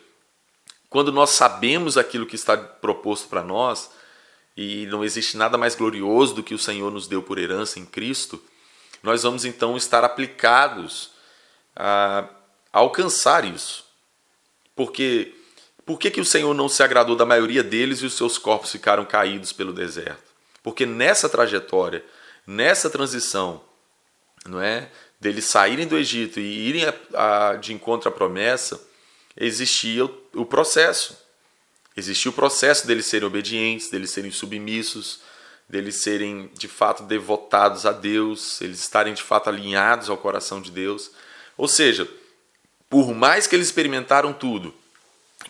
quando 0.88 1.12
nós 1.12 1.30
sabemos 1.30 1.96
aquilo 1.96 2.26
que 2.26 2.36
está 2.36 2.56
proposto 2.56 3.28
para 3.28 3.42
nós, 3.42 3.90
e 4.56 4.86
não 4.86 5.02
existe 5.02 5.36
nada 5.36 5.56
mais 5.56 5.74
glorioso 5.74 6.34
do 6.34 6.42
que 6.42 6.54
o 6.54 6.58
Senhor 6.58 6.90
nos 6.90 7.06
deu 7.06 7.22
por 7.22 7.38
herança 7.38 7.78
em 7.78 7.86
Cristo, 7.86 8.42
nós 9.02 9.22
vamos 9.22 9.44
então 9.44 9.76
estar 9.76 10.04
aplicados 10.04 11.10
a, 11.74 12.28
alcançar 12.72 13.44
isso. 13.44 13.84
Porque 14.76 15.34
por 15.84 15.98
que, 15.98 16.10
que 16.10 16.20
o 16.20 16.24
Senhor 16.24 16.54
não 16.54 16.68
se 16.68 16.82
agradou 16.82 17.16
da 17.16 17.26
maioria 17.26 17.62
deles 17.62 18.00
e 18.00 18.06
os 18.06 18.14
seus 18.14 18.38
corpos 18.38 18.70
ficaram 18.70 19.04
caídos 19.04 19.52
pelo 19.52 19.72
deserto? 19.72 20.32
Porque 20.62 20.86
nessa 20.86 21.28
trajetória 21.28 22.04
nessa 22.46 22.90
transição, 22.90 23.62
não 24.46 24.60
é, 24.60 24.90
deles 25.20 25.44
saírem 25.44 25.86
do 25.86 25.96
Egito 25.96 26.40
e 26.40 26.68
irem 26.68 26.84
a, 26.84 27.50
a, 27.50 27.56
de 27.56 27.72
encontro 27.72 28.08
à 28.08 28.12
promessa, 28.12 28.80
existia 29.36 30.04
o, 30.04 30.14
o 30.34 30.46
processo. 30.46 31.16
Existia 31.96 32.30
o 32.30 32.34
processo 32.34 32.86
deles 32.86 33.06
serem 33.06 33.26
obedientes, 33.26 33.90
deles 33.90 34.10
serem 34.10 34.30
submissos, 34.30 35.20
deles 35.68 36.02
serem 36.02 36.50
de 36.54 36.66
fato 36.66 37.02
devotados 37.04 37.86
a 37.86 37.92
Deus, 37.92 38.60
eles 38.60 38.80
estarem 38.80 39.14
de 39.14 39.22
fato 39.22 39.48
alinhados 39.48 40.10
ao 40.10 40.16
coração 40.16 40.60
de 40.60 40.70
Deus. 40.70 41.10
Ou 41.56 41.68
seja, 41.68 42.08
por 42.88 43.14
mais 43.14 43.46
que 43.46 43.54
eles 43.54 43.68
experimentaram 43.68 44.32
tudo, 44.32 44.74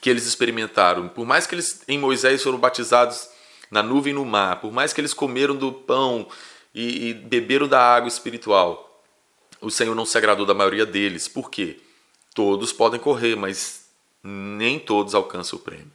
que 0.00 0.10
eles 0.10 0.26
experimentaram, 0.26 1.08
por 1.08 1.24
mais 1.24 1.46
que 1.46 1.54
eles 1.54 1.82
em 1.88 1.98
Moisés 1.98 2.42
foram 2.42 2.58
batizados 2.58 3.28
na 3.70 3.82
nuvem 3.82 4.12
e 4.12 4.14
no 4.14 4.24
mar, 4.24 4.60
por 4.60 4.72
mais 4.72 4.92
que 4.92 5.00
eles 5.00 5.14
comeram 5.14 5.56
do 5.56 5.72
pão 5.72 6.28
e, 6.74 7.08
e 7.08 7.14
beberam 7.14 7.68
da 7.68 7.80
água 7.80 8.08
espiritual. 8.08 9.02
O 9.60 9.70
Senhor 9.70 9.94
não 9.94 10.04
se 10.04 10.16
agradou 10.18 10.44
da 10.44 10.54
maioria 10.54 10.86
deles. 10.86 11.28
Por 11.28 11.50
quê? 11.50 11.80
Todos 12.34 12.72
podem 12.72 12.98
correr, 12.98 13.36
mas 13.36 13.86
nem 14.22 14.78
todos 14.78 15.14
alcançam 15.14 15.58
o 15.58 15.62
prêmio. 15.62 15.92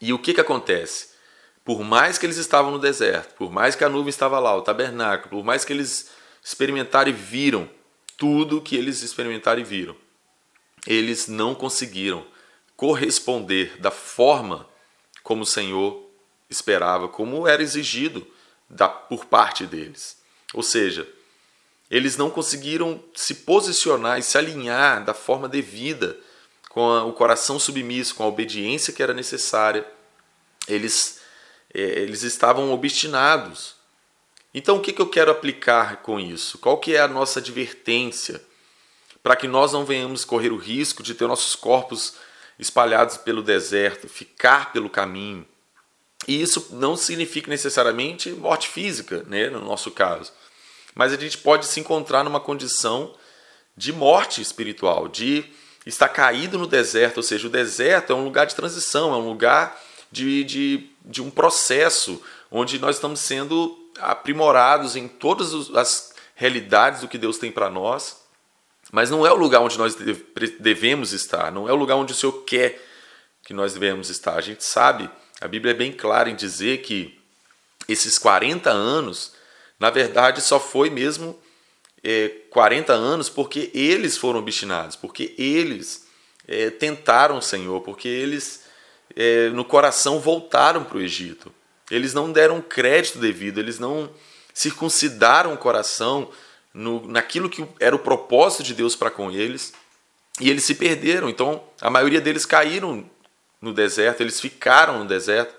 E 0.00 0.12
o 0.12 0.18
que, 0.18 0.34
que 0.34 0.40
acontece? 0.40 1.10
Por 1.64 1.82
mais 1.84 2.16
que 2.16 2.24
eles 2.24 2.38
estavam 2.38 2.70
no 2.70 2.78
deserto, 2.78 3.34
por 3.34 3.52
mais 3.52 3.76
que 3.76 3.84
a 3.84 3.88
nuvem 3.88 4.08
estava 4.08 4.38
lá, 4.38 4.56
o 4.56 4.62
tabernáculo, 4.62 5.30
por 5.30 5.44
mais 5.44 5.64
que 5.64 5.72
eles 5.72 6.10
experimentaram 6.42 7.10
e 7.10 7.12
viram 7.12 7.68
tudo 8.16 8.62
que 8.62 8.76
eles 8.76 9.02
experimentaram 9.02 9.60
e 9.60 9.64
viram, 9.64 9.94
eles 10.86 11.28
não 11.28 11.54
conseguiram 11.54 12.26
corresponder 12.76 13.78
da 13.78 13.90
forma 13.90 14.66
como 15.22 15.42
o 15.42 15.46
Senhor 15.46 16.02
esperava, 16.48 17.08
como 17.08 17.46
era 17.46 17.62
exigido 17.62 18.26
da, 18.70 18.88
por 18.88 19.26
parte 19.26 19.66
deles. 19.66 20.16
Ou 20.54 20.62
seja, 20.62 21.06
eles 21.90 22.16
não 22.16 22.30
conseguiram 22.30 23.02
se 23.14 23.34
posicionar 23.34 24.18
e 24.18 24.22
se 24.22 24.38
alinhar 24.38 25.04
da 25.04 25.12
forma 25.12 25.48
devida, 25.48 26.16
com 26.68 26.88
a, 26.88 27.04
o 27.04 27.12
coração 27.12 27.58
submisso, 27.58 28.14
com 28.14 28.22
a 28.22 28.28
obediência 28.28 28.92
que 28.92 29.02
era 29.02 29.12
necessária. 29.12 29.84
Eles, 30.68 31.20
é, 31.74 31.80
eles 31.80 32.22
estavam 32.22 32.72
obstinados. 32.72 33.74
Então, 34.54 34.76
o 34.76 34.80
que, 34.80 34.92
que 34.92 35.02
eu 35.02 35.08
quero 35.08 35.32
aplicar 35.32 35.96
com 36.02 36.18
isso? 36.20 36.58
Qual 36.58 36.78
que 36.78 36.94
é 36.94 37.00
a 37.00 37.08
nossa 37.08 37.40
advertência 37.40 38.40
para 39.22 39.36
que 39.36 39.48
nós 39.48 39.72
não 39.72 39.84
venhamos 39.84 40.24
correr 40.24 40.50
o 40.50 40.56
risco 40.56 41.02
de 41.02 41.14
ter 41.14 41.26
nossos 41.26 41.54
corpos 41.54 42.14
espalhados 42.58 43.16
pelo 43.16 43.42
deserto, 43.42 44.08
ficar 44.08 44.72
pelo 44.72 44.88
caminho, 44.88 45.46
e 46.28 46.40
isso 46.40 46.68
não 46.72 46.96
significa 46.96 47.50
necessariamente 47.50 48.30
morte 48.30 48.68
física, 48.68 49.24
né, 49.26 49.48
no 49.48 49.60
nosso 49.60 49.90
caso. 49.90 50.32
Mas 50.94 51.12
a 51.12 51.16
gente 51.16 51.38
pode 51.38 51.66
se 51.66 51.80
encontrar 51.80 52.24
numa 52.24 52.40
condição 52.40 53.14
de 53.76 53.92
morte 53.92 54.42
espiritual, 54.42 55.08
de 55.08 55.44
estar 55.86 56.08
caído 56.08 56.58
no 56.58 56.66
deserto, 56.66 57.18
ou 57.18 57.22
seja, 57.22 57.46
o 57.46 57.50
deserto 57.50 58.12
é 58.12 58.16
um 58.16 58.24
lugar 58.24 58.46
de 58.46 58.54
transição, 58.54 59.14
é 59.14 59.16
um 59.16 59.28
lugar 59.28 59.80
de, 60.12 60.44
de, 60.44 60.90
de 61.04 61.22
um 61.22 61.30
processo 61.30 62.22
onde 62.50 62.78
nós 62.78 62.96
estamos 62.96 63.20
sendo 63.20 63.76
aprimorados 63.98 64.96
em 64.96 65.08
todas 65.08 65.74
as 65.74 66.12
realidades 66.34 67.00
do 67.00 67.08
que 67.08 67.18
Deus 67.18 67.38
tem 67.38 67.52
para 67.52 67.70
nós, 67.70 68.20
mas 68.92 69.10
não 69.10 69.26
é 69.26 69.32
o 69.32 69.36
lugar 69.36 69.60
onde 69.60 69.78
nós 69.78 69.96
devemos 70.58 71.12
estar, 71.12 71.52
não 71.52 71.68
é 71.68 71.72
o 71.72 71.76
lugar 71.76 71.96
onde 71.96 72.12
o 72.12 72.16
Senhor 72.16 72.32
quer 72.44 72.84
que 73.44 73.54
nós 73.54 73.72
devemos 73.72 74.10
estar. 74.10 74.34
A 74.34 74.40
gente 74.40 74.64
sabe 74.64 75.08
a 75.40 75.48
Bíblia 75.48 75.72
é 75.72 75.76
bem 75.76 75.92
clara 75.92 76.28
em 76.28 76.36
dizer 76.36 76.82
que 76.82 77.18
esses 77.88 78.18
40 78.18 78.70
anos, 78.70 79.32
na 79.78 79.90
verdade, 79.90 80.40
só 80.40 80.60
foi 80.60 80.90
mesmo 80.90 81.38
é, 82.04 82.28
40 82.50 82.92
anos 82.92 83.28
porque 83.28 83.70
eles 83.74 84.16
foram 84.16 84.40
obstinados, 84.40 84.96
porque 84.96 85.34
eles 85.38 86.06
é, 86.46 86.70
tentaram 86.70 87.38
o 87.38 87.42
Senhor, 87.42 87.80
porque 87.80 88.08
eles 88.08 88.64
é, 89.16 89.48
no 89.50 89.64
coração 89.64 90.20
voltaram 90.20 90.84
para 90.84 90.98
o 90.98 91.00
Egito. 91.00 91.52
Eles 91.90 92.14
não 92.14 92.30
deram 92.30 92.60
crédito 92.60 93.18
devido, 93.18 93.58
eles 93.58 93.78
não 93.78 94.10
circuncidaram 94.54 95.52
o 95.52 95.58
coração 95.58 96.30
no, 96.72 97.06
naquilo 97.08 97.50
que 97.50 97.66
era 97.80 97.96
o 97.96 97.98
propósito 97.98 98.62
de 98.62 98.74
Deus 98.74 98.94
para 98.94 99.10
com 99.10 99.30
eles 99.30 99.72
e 100.40 100.48
eles 100.48 100.64
se 100.64 100.74
perderam. 100.74 101.28
Então, 101.28 101.62
a 101.80 101.90
maioria 101.90 102.20
deles 102.20 102.46
caíram 102.46 103.08
no 103.60 103.72
deserto, 103.72 104.20
eles 104.20 104.40
ficaram 104.40 104.98
no 104.98 105.04
deserto. 105.04 105.54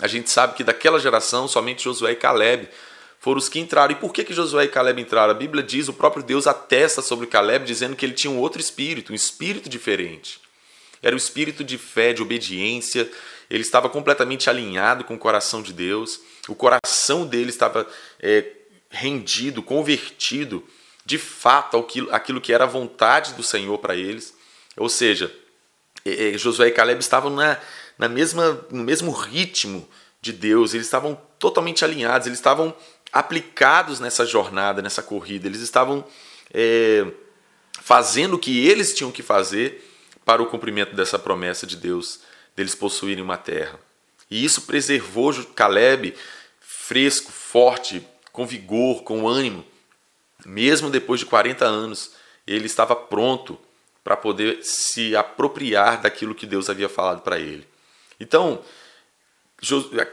A 0.00 0.06
gente 0.06 0.30
sabe 0.30 0.54
que 0.54 0.62
daquela 0.62 1.00
geração 1.00 1.48
somente 1.48 1.84
Josué 1.84 2.12
e 2.12 2.16
Caleb 2.16 2.68
foram 3.20 3.38
os 3.38 3.48
que 3.48 3.58
entraram. 3.58 3.92
E 3.92 3.96
por 3.96 4.12
que, 4.12 4.24
que 4.24 4.34
Josué 4.34 4.64
e 4.64 4.68
Caleb 4.68 5.00
entraram? 5.00 5.30
A 5.30 5.34
Bíblia 5.34 5.62
diz, 5.62 5.88
o 5.88 5.92
próprio 5.92 6.22
Deus 6.22 6.46
atesta 6.46 7.02
sobre 7.02 7.26
Caleb, 7.26 7.64
dizendo 7.64 7.96
que 7.96 8.06
ele 8.06 8.12
tinha 8.12 8.30
um 8.30 8.38
outro 8.38 8.60
espírito, 8.60 9.12
um 9.12 9.16
espírito 9.16 9.68
diferente. 9.68 10.40
Era 11.02 11.14
o 11.14 11.18
espírito 11.18 11.64
de 11.64 11.78
fé, 11.78 12.12
de 12.12 12.22
obediência. 12.22 13.10
Ele 13.50 13.62
estava 13.62 13.88
completamente 13.88 14.48
alinhado 14.50 15.04
com 15.04 15.14
o 15.14 15.18
coração 15.18 15.62
de 15.62 15.72
Deus. 15.72 16.20
O 16.48 16.54
coração 16.54 17.26
dele 17.26 17.50
estava 17.50 17.86
é, 18.20 18.52
rendido, 18.90 19.62
convertido 19.62 20.64
de 21.04 21.18
fato 21.18 21.76
aquilo, 21.78 22.14
aquilo 22.14 22.40
que 22.40 22.52
era 22.52 22.64
a 22.64 22.66
vontade 22.68 23.34
do 23.34 23.42
Senhor 23.42 23.78
para 23.78 23.96
eles. 23.96 24.34
Ou 24.76 24.88
seja, 24.88 25.34
Josué 26.36 26.68
e 26.68 26.72
Caleb 26.72 27.00
estavam 27.00 27.30
na, 27.30 27.58
na 27.98 28.08
mesma, 28.08 28.64
no 28.70 28.82
mesmo 28.82 29.10
ritmo 29.10 29.88
de 30.20 30.32
Deus, 30.32 30.74
eles 30.74 30.86
estavam 30.86 31.20
totalmente 31.38 31.84
alinhados, 31.84 32.26
eles 32.26 32.38
estavam 32.38 32.74
aplicados 33.12 34.00
nessa 34.00 34.26
jornada, 34.26 34.82
nessa 34.82 35.02
corrida, 35.02 35.46
eles 35.46 35.60
estavam 35.60 36.04
é, 36.52 37.06
fazendo 37.80 38.34
o 38.34 38.38
que 38.38 38.66
eles 38.66 38.94
tinham 38.94 39.10
que 39.10 39.22
fazer 39.22 39.84
para 40.24 40.42
o 40.42 40.46
cumprimento 40.46 40.94
dessa 40.94 41.18
promessa 41.18 41.66
de 41.66 41.76
Deus, 41.76 42.20
deles 42.54 42.74
possuírem 42.74 43.24
uma 43.24 43.38
terra. 43.38 43.78
E 44.30 44.44
isso 44.44 44.62
preservou 44.62 45.32
Caleb 45.54 46.14
fresco, 46.60 47.32
forte, 47.32 48.06
com 48.32 48.46
vigor, 48.46 49.02
com 49.02 49.26
ânimo. 49.26 49.64
Mesmo 50.44 50.90
depois 50.90 51.20
de 51.20 51.26
40 51.26 51.64
anos, 51.64 52.12
ele 52.46 52.66
estava 52.66 52.94
pronto 52.94 53.58
para 54.08 54.16
poder 54.16 54.64
se 54.64 55.14
apropriar 55.14 56.00
daquilo 56.00 56.34
que 56.34 56.46
Deus 56.46 56.70
havia 56.70 56.88
falado 56.88 57.20
para 57.20 57.38
ele. 57.38 57.68
Então, 58.18 58.62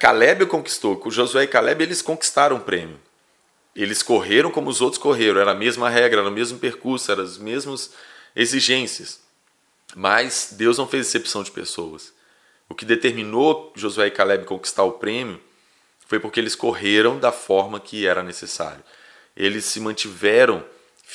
Caleb 0.02 0.48
conquistou, 0.48 1.02
Josué 1.10 1.44
e 1.44 1.48
Caleb 1.48 1.82
eles 1.82 2.02
conquistaram 2.02 2.58
o 2.58 2.60
prêmio. 2.60 3.00
Eles 3.74 4.04
correram 4.04 4.52
como 4.52 4.70
os 4.70 4.82
outros 4.82 5.02
correram, 5.02 5.40
era 5.40 5.52
a 5.52 5.56
mesma 5.56 5.90
regra, 5.90 6.20
era 6.20 6.28
o 6.28 6.34
mesmo 6.34 6.60
percurso, 6.60 7.10
eram 7.10 7.24
as 7.24 7.38
mesmas 7.38 7.94
exigências. 8.36 9.22
Mas 9.96 10.50
Deus 10.52 10.78
não 10.78 10.90
fez 10.90 11.08
exceção 11.08 11.42
de 11.42 11.52
pessoas. 11.52 12.12
O 12.68 12.76
que 12.76 12.84
determinou 12.84 13.72
Josué 13.78 14.08
e 14.08 14.12
Caleb 14.12 14.44
conquistar 14.44 14.84
o 14.84 14.92
prêmio 14.92 15.40
foi 16.06 16.20
porque 16.20 16.42
eles 16.42 16.54
correram 16.54 17.18
da 17.18 17.32
forma 17.32 17.80
que 17.80 18.06
era 18.06 18.22
necessário. 18.22 18.84
Eles 19.38 19.64
se 19.64 19.80
mantiveram 19.80 20.66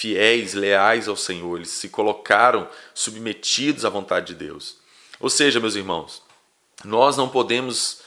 fiéis, 0.01 0.55
leais 0.55 1.09
ao 1.09 1.17
Senhor, 1.17 1.59
eles 1.59 1.69
se 1.69 1.91
colocaram 1.91 2.67
submetidos 2.95 3.85
à 3.85 3.91
vontade 3.91 4.29
de 4.29 4.47
Deus. 4.47 4.79
Ou 5.21 5.29
seja, 5.29 5.61
meus 5.61 5.77
irmãos, 5.77 6.23
nós 6.83 7.19
não 7.19 7.29
podemos 7.29 8.01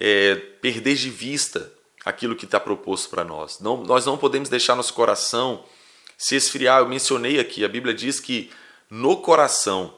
é, 0.00 0.36
perder 0.36 0.94
de 0.94 1.10
vista 1.10 1.70
aquilo 2.02 2.34
que 2.34 2.46
está 2.46 2.58
proposto 2.58 3.10
para 3.10 3.24
nós. 3.24 3.60
Não, 3.60 3.84
nós 3.84 4.06
não 4.06 4.16
podemos 4.16 4.48
deixar 4.48 4.74
nosso 4.74 4.94
coração 4.94 5.62
se 6.16 6.34
esfriar. 6.34 6.80
Eu 6.80 6.88
mencionei 6.88 7.38
aqui, 7.38 7.62
a 7.62 7.68
Bíblia 7.68 7.92
diz 7.92 8.20
que 8.20 8.50
no 8.88 9.18
coração 9.18 9.92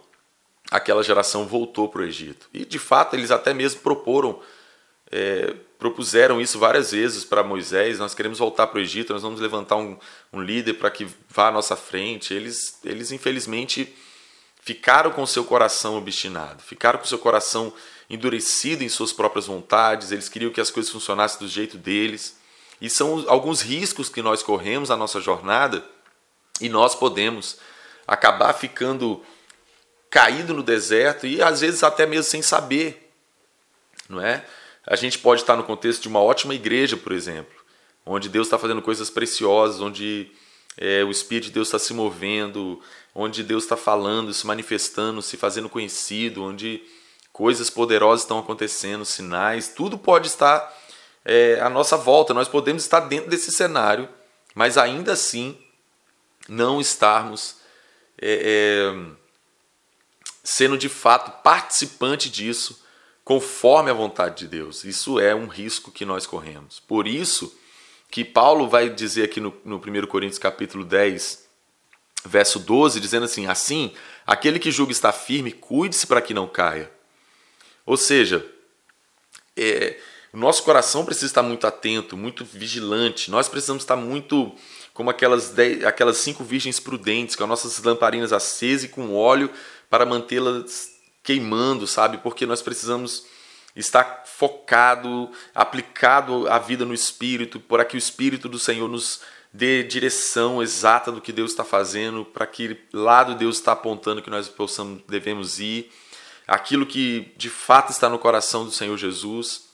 aquela 0.68 1.04
geração 1.04 1.46
voltou 1.46 1.88
para 1.88 2.00
o 2.00 2.04
Egito. 2.04 2.48
E 2.52 2.64
de 2.64 2.80
fato 2.80 3.14
eles 3.14 3.30
até 3.30 3.54
mesmo 3.54 3.82
proporam, 3.82 4.40
é, 5.12 5.54
propuseram 5.78 6.40
isso 6.40 6.58
várias 6.58 6.92
vezes 6.92 7.24
para 7.24 7.42
Moisés. 7.42 7.98
Nós 7.98 8.14
queremos 8.14 8.38
voltar 8.38 8.66
para 8.66 8.78
o 8.78 8.82
Egito, 8.82 9.12
nós 9.12 9.22
vamos 9.22 9.40
levantar 9.40 9.76
um, 9.76 9.98
um 10.32 10.40
líder 10.40 10.74
para 10.74 10.90
que 10.90 11.06
vá 11.28 11.48
à 11.48 11.52
nossa 11.52 11.76
frente. 11.76 12.32
Eles, 12.32 12.78
eles 12.84 13.12
infelizmente 13.12 13.94
ficaram 14.60 15.10
com 15.12 15.24
seu 15.26 15.44
coração 15.44 15.96
obstinado, 15.96 16.62
ficaram 16.62 16.98
com 16.98 17.04
seu 17.04 17.18
coração 17.18 17.72
endurecido 18.08 18.82
em 18.82 18.88
suas 18.88 19.12
próprias 19.12 19.46
vontades, 19.46 20.12
eles 20.12 20.28
queriam 20.28 20.52
que 20.52 20.60
as 20.60 20.70
coisas 20.70 20.90
funcionassem 20.90 21.38
do 21.38 21.48
jeito 21.48 21.76
deles. 21.76 22.36
E 22.80 22.90
são 22.90 23.24
alguns 23.28 23.62
riscos 23.62 24.08
que 24.08 24.22
nós 24.22 24.42
corremos 24.42 24.88
na 24.88 24.96
nossa 24.96 25.20
jornada 25.20 25.84
e 26.60 26.68
nós 26.68 26.94
podemos 26.94 27.58
acabar 28.06 28.52
ficando 28.52 29.22
caído 30.10 30.54
no 30.54 30.62
deserto 30.62 31.26
e 31.26 31.42
às 31.42 31.60
vezes 31.60 31.82
até 31.82 32.06
mesmo 32.06 32.30
sem 32.30 32.42
saber, 32.42 33.12
não 34.08 34.20
é? 34.20 34.44
A 34.86 34.94
gente 34.94 35.18
pode 35.18 35.40
estar 35.40 35.56
no 35.56 35.64
contexto 35.64 36.02
de 36.02 36.08
uma 36.08 36.20
ótima 36.20 36.54
igreja, 36.54 36.96
por 36.96 37.10
exemplo, 37.10 37.54
onde 38.04 38.28
Deus 38.28 38.46
está 38.46 38.56
fazendo 38.56 38.80
coisas 38.80 39.10
preciosas, 39.10 39.80
onde 39.80 40.30
é, 40.76 41.02
o 41.02 41.10
Espírito 41.10 41.46
de 41.46 41.52
Deus 41.52 41.68
está 41.68 41.78
se 41.78 41.92
movendo, 41.92 42.80
onde 43.12 43.42
Deus 43.42 43.64
está 43.64 43.76
falando, 43.76 44.32
se 44.32 44.46
manifestando, 44.46 45.20
se 45.20 45.36
fazendo 45.36 45.68
conhecido, 45.68 46.44
onde 46.44 46.82
coisas 47.32 47.68
poderosas 47.68 48.22
estão 48.22 48.38
acontecendo, 48.38 49.04
sinais, 49.04 49.68
tudo 49.68 49.98
pode 49.98 50.28
estar 50.28 50.72
é, 51.24 51.58
à 51.60 51.68
nossa 51.68 51.96
volta. 51.96 52.32
Nós 52.32 52.46
podemos 52.46 52.84
estar 52.84 53.00
dentro 53.00 53.28
desse 53.28 53.50
cenário, 53.50 54.08
mas 54.54 54.78
ainda 54.78 55.12
assim 55.12 55.58
não 56.48 56.80
estarmos 56.80 57.56
é, 58.22 58.92
é, 58.94 59.16
sendo 60.44 60.78
de 60.78 60.88
fato 60.88 61.42
participante 61.42 62.30
disso 62.30 62.85
conforme 63.26 63.90
a 63.90 63.92
vontade 63.92 64.44
de 64.44 64.46
Deus. 64.46 64.84
Isso 64.84 65.18
é 65.18 65.34
um 65.34 65.48
risco 65.48 65.90
que 65.90 66.04
nós 66.04 66.28
corremos. 66.28 66.78
Por 66.78 67.08
isso 67.08 67.52
que 68.08 68.24
Paulo 68.24 68.68
vai 68.68 68.88
dizer 68.88 69.24
aqui 69.24 69.40
no, 69.40 69.52
no 69.64 69.78
1 69.78 70.06
Coríntios 70.06 70.38
capítulo 70.38 70.84
10, 70.84 71.44
verso 72.24 72.60
12, 72.60 73.00
dizendo 73.00 73.24
assim: 73.24 73.46
Assim, 73.46 73.92
aquele 74.24 74.60
que 74.60 74.70
julga 74.70 74.92
estar 74.92 75.10
firme, 75.10 75.50
cuide-se 75.50 76.06
para 76.06 76.22
que 76.22 76.32
não 76.32 76.46
caia. 76.46 76.88
Ou 77.84 77.96
seja, 77.96 78.46
é, 79.56 79.98
o 80.32 80.36
nosso 80.36 80.62
coração 80.62 81.04
precisa 81.04 81.26
estar 81.26 81.42
muito 81.42 81.66
atento, 81.66 82.16
muito 82.16 82.44
vigilante. 82.44 83.28
Nós 83.28 83.48
precisamos 83.48 83.82
estar 83.82 83.96
muito 83.96 84.54
como 84.94 85.10
aquelas, 85.10 85.50
dez, 85.50 85.84
aquelas 85.84 86.18
cinco 86.18 86.44
virgens 86.44 86.78
prudentes, 86.78 87.34
com 87.34 87.42
as 87.42 87.48
nossas 87.48 87.82
lamparinas 87.82 88.32
acesas 88.32 88.84
e 88.84 88.88
com 88.88 89.16
óleo 89.16 89.50
para 89.90 90.06
mantê-las 90.06 90.95
queimando, 91.26 91.88
sabe? 91.88 92.18
Porque 92.18 92.46
nós 92.46 92.62
precisamos 92.62 93.26
estar 93.74 94.22
focado, 94.24 95.28
aplicado 95.52 96.48
a 96.48 96.56
vida 96.58 96.84
no 96.84 96.94
Espírito, 96.94 97.58
para 97.58 97.84
que 97.84 97.96
o 97.96 97.98
Espírito 97.98 98.48
do 98.48 98.60
Senhor 98.60 98.88
nos 98.88 99.20
dê 99.52 99.82
direção 99.82 100.62
exata 100.62 101.10
do 101.10 101.20
que 101.20 101.32
Deus 101.32 101.50
está 101.50 101.64
fazendo, 101.64 102.24
para 102.24 102.46
que 102.46 102.78
lado 102.92 103.34
Deus 103.34 103.56
está 103.56 103.72
apontando 103.72 104.22
que 104.22 104.30
nós 104.30 104.48
possamos, 104.48 105.02
devemos 105.08 105.58
ir 105.58 105.90
aquilo 106.46 106.86
que 106.86 107.32
de 107.36 107.50
fato 107.50 107.90
está 107.90 108.08
no 108.08 108.20
coração 108.20 108.64
do 108.64 108.70
Senhor 108.70 108.96
Jesus, 108.96 109.64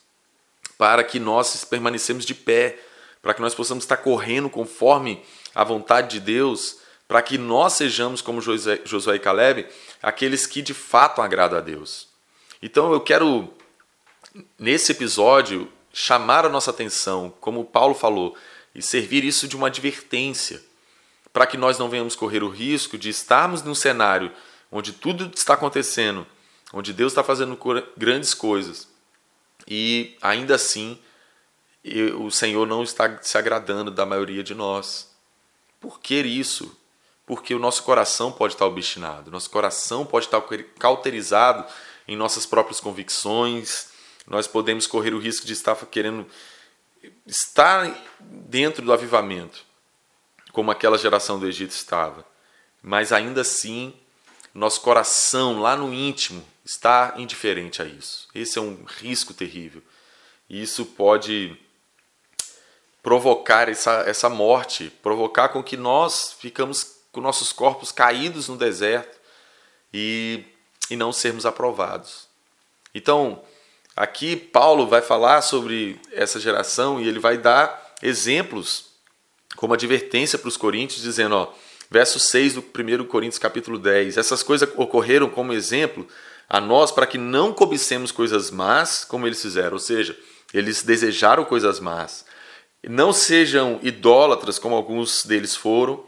para 0.79 1.05
que 1.05 1.21
nós 1.21 1.65
permanecemos 1.67 2.25
de 2.25 2.35
pé, 2.35 2.79
para 3.21 3.35
que 3.35 3.43
nós 3.43 3.55
possamos 3.55 3.85
estar 3.85 3.99
correndo 3.99 4.49
conforme 4.49 5.23
a 5.55 5.63
vontade 5.63 6.19
de 6.19 6.21
Deus, 6.21 6.79
para 7.07 7.23
que 7.23 7.37
nós 7.37 7.75
sejamos 7.75 8.23
como 8.23 8.41
Josué, 8.41 8.81
Josué 8.85 9.17
e 9.17 9.19
Caleb, 9.19 9.67
aqueles 10.03 10.47
que 10.47 10.63
de 10.63 10.73
fato 10.73 11.21
agradam 11.21 11.59
a 11.59 11.61
Deus. 11.61 12.09
Então 12.63 12.93
eu 12.93 13.01
quero, 13.01 13.53
nesse 14.59 14.93
episódio, 14.93 15.71
chamar 15.93 16.47
a 16.47 16.49
nossa 16.49 16.71
atenção, 16.71 17.35
como 17.41 17.65
Paulo 17.65 17.95
falou, 17.95 18.37
e 18.75 18.81
servir 18.81 19.25
isso 19.25 19.47
de 19.47 19.57
uma 19.57 19.67
advertência, 19.67 20.63
para 21.33 21.47
que 21.47 21.57
nós 21.57 21.79
não 21.79 21.89
venhamos 21.89 22.17
correr 22.17 22.43
o 22.43 22.49
risco 22.49 22.97
de 22.97 23.11
estarmos 23.11 23.63
num 23.63 23.75
cenário 23.75 24.33
onde 24.71 24.93
tudo 24.93 25.31
está 25.35 25.55
acontecendo 25.55 26.27
onde 26.73 26.93
Deus 26.93 27.13
está 27.13 27.23
fazendo 27.23 27.59
grandes 27.97 28.33
coisas 28.33 28.89
e 29.69 30.17
ainda 30.23 30.55
assim 30.55 30.99
o 32.19 32.31
Senhor 32.31 32.67
não 32.67 32.83
está 32.83 33.19
se 33.21 33.37
agradando 33.37 33.91
da 33.91 34.07
maioria 34.07 34.43
de 34.43 34.55
nós. 34.55 35.11
Por 35.81 36.01
que 36.01 36.21
isso? 36.21 36.77
Porque 37.33 37.55
o 37.55 37.59
nosso 37.59 37.83
coração 37.83 38.31
pode 38.31 38.53
estar 38.53 38.67
obstinado, 38.67 39.31
nosso 39.31 39.49
coração 39.49 40.05
pode 40.05 40.27
estar 40.27 40.45
cauterizado 40.79 41.65
em 42.07 42.15
nossas 42.15 42.45
próprias 42.45 42.79
convicções, 42.79 43.87
nós 44.27 44.47
podemos 44.47 44.87
correr 44.87 45.15
o 45.15 45.19
risco 45.19 45.47
de 45.47 45.55
estar 45.55 45.75
querendo 45.87 46.27
estar 47.27 47.91
dentro 48.21 48.85
do 48.85 48.93
avivamento, 48.93 49.65
como 50.53 50.71
aquela 50.71 50.99
geração 50.99 51.39
do 51.39 51.49
Egito 51.49 51.71
estava, 51.71 52.23
mas 52.83 53.15
ainda 53.15 53.41
assim 53.41 53.95
nosso 54.53 54.83
coração 54.83 55.59
lá 55.59 55.75
no 55.75 55.91
íntimo 55.95 56.47
está 56.63 57.15
indiferente 57.17 57.81
a 57.81 57.87
isso. 57.87 58.29
Esse 58.35 58.59
é 58.59 58.61
um 58.61 58.85
risco 58.85 59.33
terrível. 59.33 59.83
E 60.51 60.61
isso 60.63 60.85
pode 60.85 61.59
provocar 63.03 63.71
essa, 63.71 64.03
essa 64.07 64.29
morte, 64.29 64.93
provocar 65.03 65.49
com 65.49 65.63
que 65.63 65.79
nós 65.79 66.37
ficamos 66.39 67.01
com 67.13 67.21
nossos 67.21 67.53
corpos 67.53 67.93
caídos 67.93 68.49
no 68.49 68.57
deserto 68.57 69.19
e, 69.93 70.45
e 70.91 70.97
não 70.97 71.13
sermos 71.13 71.47
aprovados. 71.47 72.27
Então, 72.95 73.43
aqui 73.95 74.35
Paulo 74.35 74.87
vai 74.87 75.03
falar 75.03 75.43
sobre 75.43 76.01
essa 76.11 76.41
geração 76.41 77.01
e 77.01 77.07
ele 77.07 77.19
vai 77.19 77.37
dar 77.37 77.95
exemplos 78.03 78.87
como 79.57 79.75
advertência 79.75 80.39
para 80.39 80.49
os 80.49 80.57
coríntios, 80.57 81.03
dizendo, 81.03 81.37
ó, 81.37 81.53
verso 81.91 82.19
6 82.19 82.55
do 82.55 82.61
1 82.61 83.05
Coríntios 83.05 83.39
capítulo 83.39 83.79
10, 83.79 84.17
essas 84.17 84.43
coisas 84.43 84.69
ocorreram 84.77 85.29
como 85.29 85.53
exemplo 85.53 86.09
a 86.49 86.61
nós 86.61 86.91
para 86.91 87.07
que 87.07 87.19
não 87.19 87.53
cobicemos 87.53 88.11
coisas 88.11 88.51
más 88.51 89.05
como 89.05 89.27
eles 89.27 89.41
fizeram, 89.41 89.75
ou 89.75 89.79
seja, 89.79 90.19
eles 90.53 90.83
desejaram 90.83 91.45
coisas 91.45 91.81
más. 91.81 92.25
Não 92.89 93.13
sejam 93.13 93.79
idólatras, 93.83 94.59
como 94.59 94.75
alguns 94.75 95.25
deles 95.25 95.55
foram. 95.55 96.05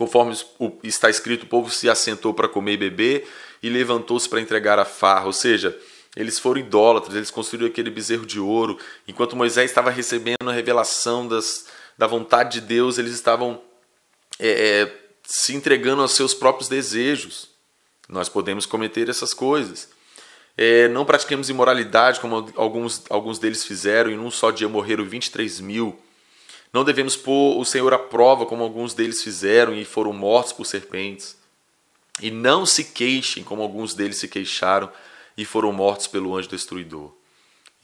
Conforme 0.00 0.34
está 0.82 1.10
escrito, 1.10 1.42
o 1.42 1.46
povo 1.46 1.70
se 1.70 1.86
assentou 1.86 2.32
para 2.32 2.48
comer 2.48 2.72
e 2.72 2.76
beber 2.78 3.28
e 3.62 3.68
levantou-se 3.68 4.26
para 4.26 4.40
entregar 4.40 4.78
a 4.78 4.84
farra. 4.86 5.26
Ou 5.26 5.32
seja, 5.34 5.78
eles 6.16 6.38
foram 6.38 6.58
idólatras, 6.58 7.14
eles 7.14 7.30
construíram 7.30 7.68
aquele 7.68 7.90
bezerro 7.90 8.24
de 8.24 8.40
ouro. 8.40 8.78
Enquanto 9.06 9.36
Moisés 9.36 9.70
estava 9.70 9.90
recebendo 9.90 10.48
a 10.48 10.52
revelação 10.54 11.28
das, 11.28 11.66
da 11.98 12.06
vontade 12.06 12.62
de 12.62 12.66
Deus, 12.66 12.96
eles 12.96 13.12
estavam 13.12 13.60
é, 14.38 14.48
é, 14.48 15.00
se 15.22 15.54
entregando 15.54 16.00
aos 16.00 16.12
seus 16.12 16.32
próprios 16.32 16.66
desejos. 16.66 17.50
Nós 18.08 18.26
podemos 18.26 18.64
cometer 18.64 19.10
essas 19.10 19.34
coisas. 19.34 19.90
É, 20.56 20.88
não 20.88 21.04
pratiquemos 21.04 21.50
imoralidade, 21.50 22.20
como 22.20 22.50
alguns, 22.56 23.02
alguns 23.10 23.38
deles 23.38 23.66
fizeram, 23.66 24.10
e 24.10 24.16
num 24.16 24.30
só 24.30 24.50
dia 24.50 24.66
morreram 24.66 25.04
23 25.04 25.60
mil. 25.60 26.00
Não 26.72 26.84
devemos 26.84 27.16
pôr 27.16 27.58
o 27.58 27.64
Senhor 27.64 27.92
à 27.92 27.98
prova, 27.98 28.46
como 28.46 28.62
alguns 28.62 28.94
deles 28.94 29.22
fizeram 29.22 29.74
e 29.74 29.84
foram 29.84 30.12
mortos 30.12 30.52
por 30.52 30.64
serpentes. 30.64 31.36
E 32.20 32.30
não 32.30 32.64
se 32.64 32.84
queixem, 32.84 33.42
como 33.42 33.62
alguns 33.62 33.94
deles 33.94 34.18
se 34.18 34.28
queixaram 34.28 34.90
e 35.36 35.44
foram 35.44 35.72
mortos 35.72 36.06
pelo 36.06 36.36
anjo 36.36 36.48
destruidor. 36.48 37.12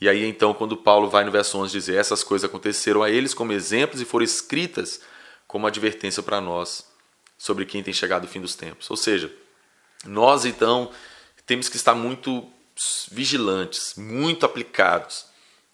E 0.01 0.09
aí 0.09 0.25
então, 0.25 0.53
quando 0.53 0.77
Paulo 0.77 1.09
vai 1.09 1.25
no 1.25 1.31
verso 1.31 1.59
11 1.59 1.73
dizer: 1.73 1.97
Essas 1.97 2.23
coisas 2.23 2.49
aconteceram 2.49 3.03
a 3.03 3.11
eles 3.11 3.35
como 3.35 3.53
exemplos 3.53 4.01
e 4.01 4.05
foram 4.05 4.25
escritas 4.25 5.01
como 5.47 5.67
advertência 5.67 6.23
para 6.23 6.41
nós 6.41 6.87
sobre 7.39 7.65
quem 7.65 7.83
tem 7.83 7.95
chegado 7.95 8.25
o 8.25 8.29
fim 8.29 8.41
dos 8.41 8.55
tempos. 8.55 8.91
Ou 8.91 8.97
seja, 8.97 9.33
nós 10.05 10.45
então 10.45 10.91
temos 11.47 11.69
que 11.69 11.77
estar 11.77 11.95
muito 11.95 12.47
vigilantes, 13.11 13.95
muito 13.97 14.45
aplicados 14.45 15.27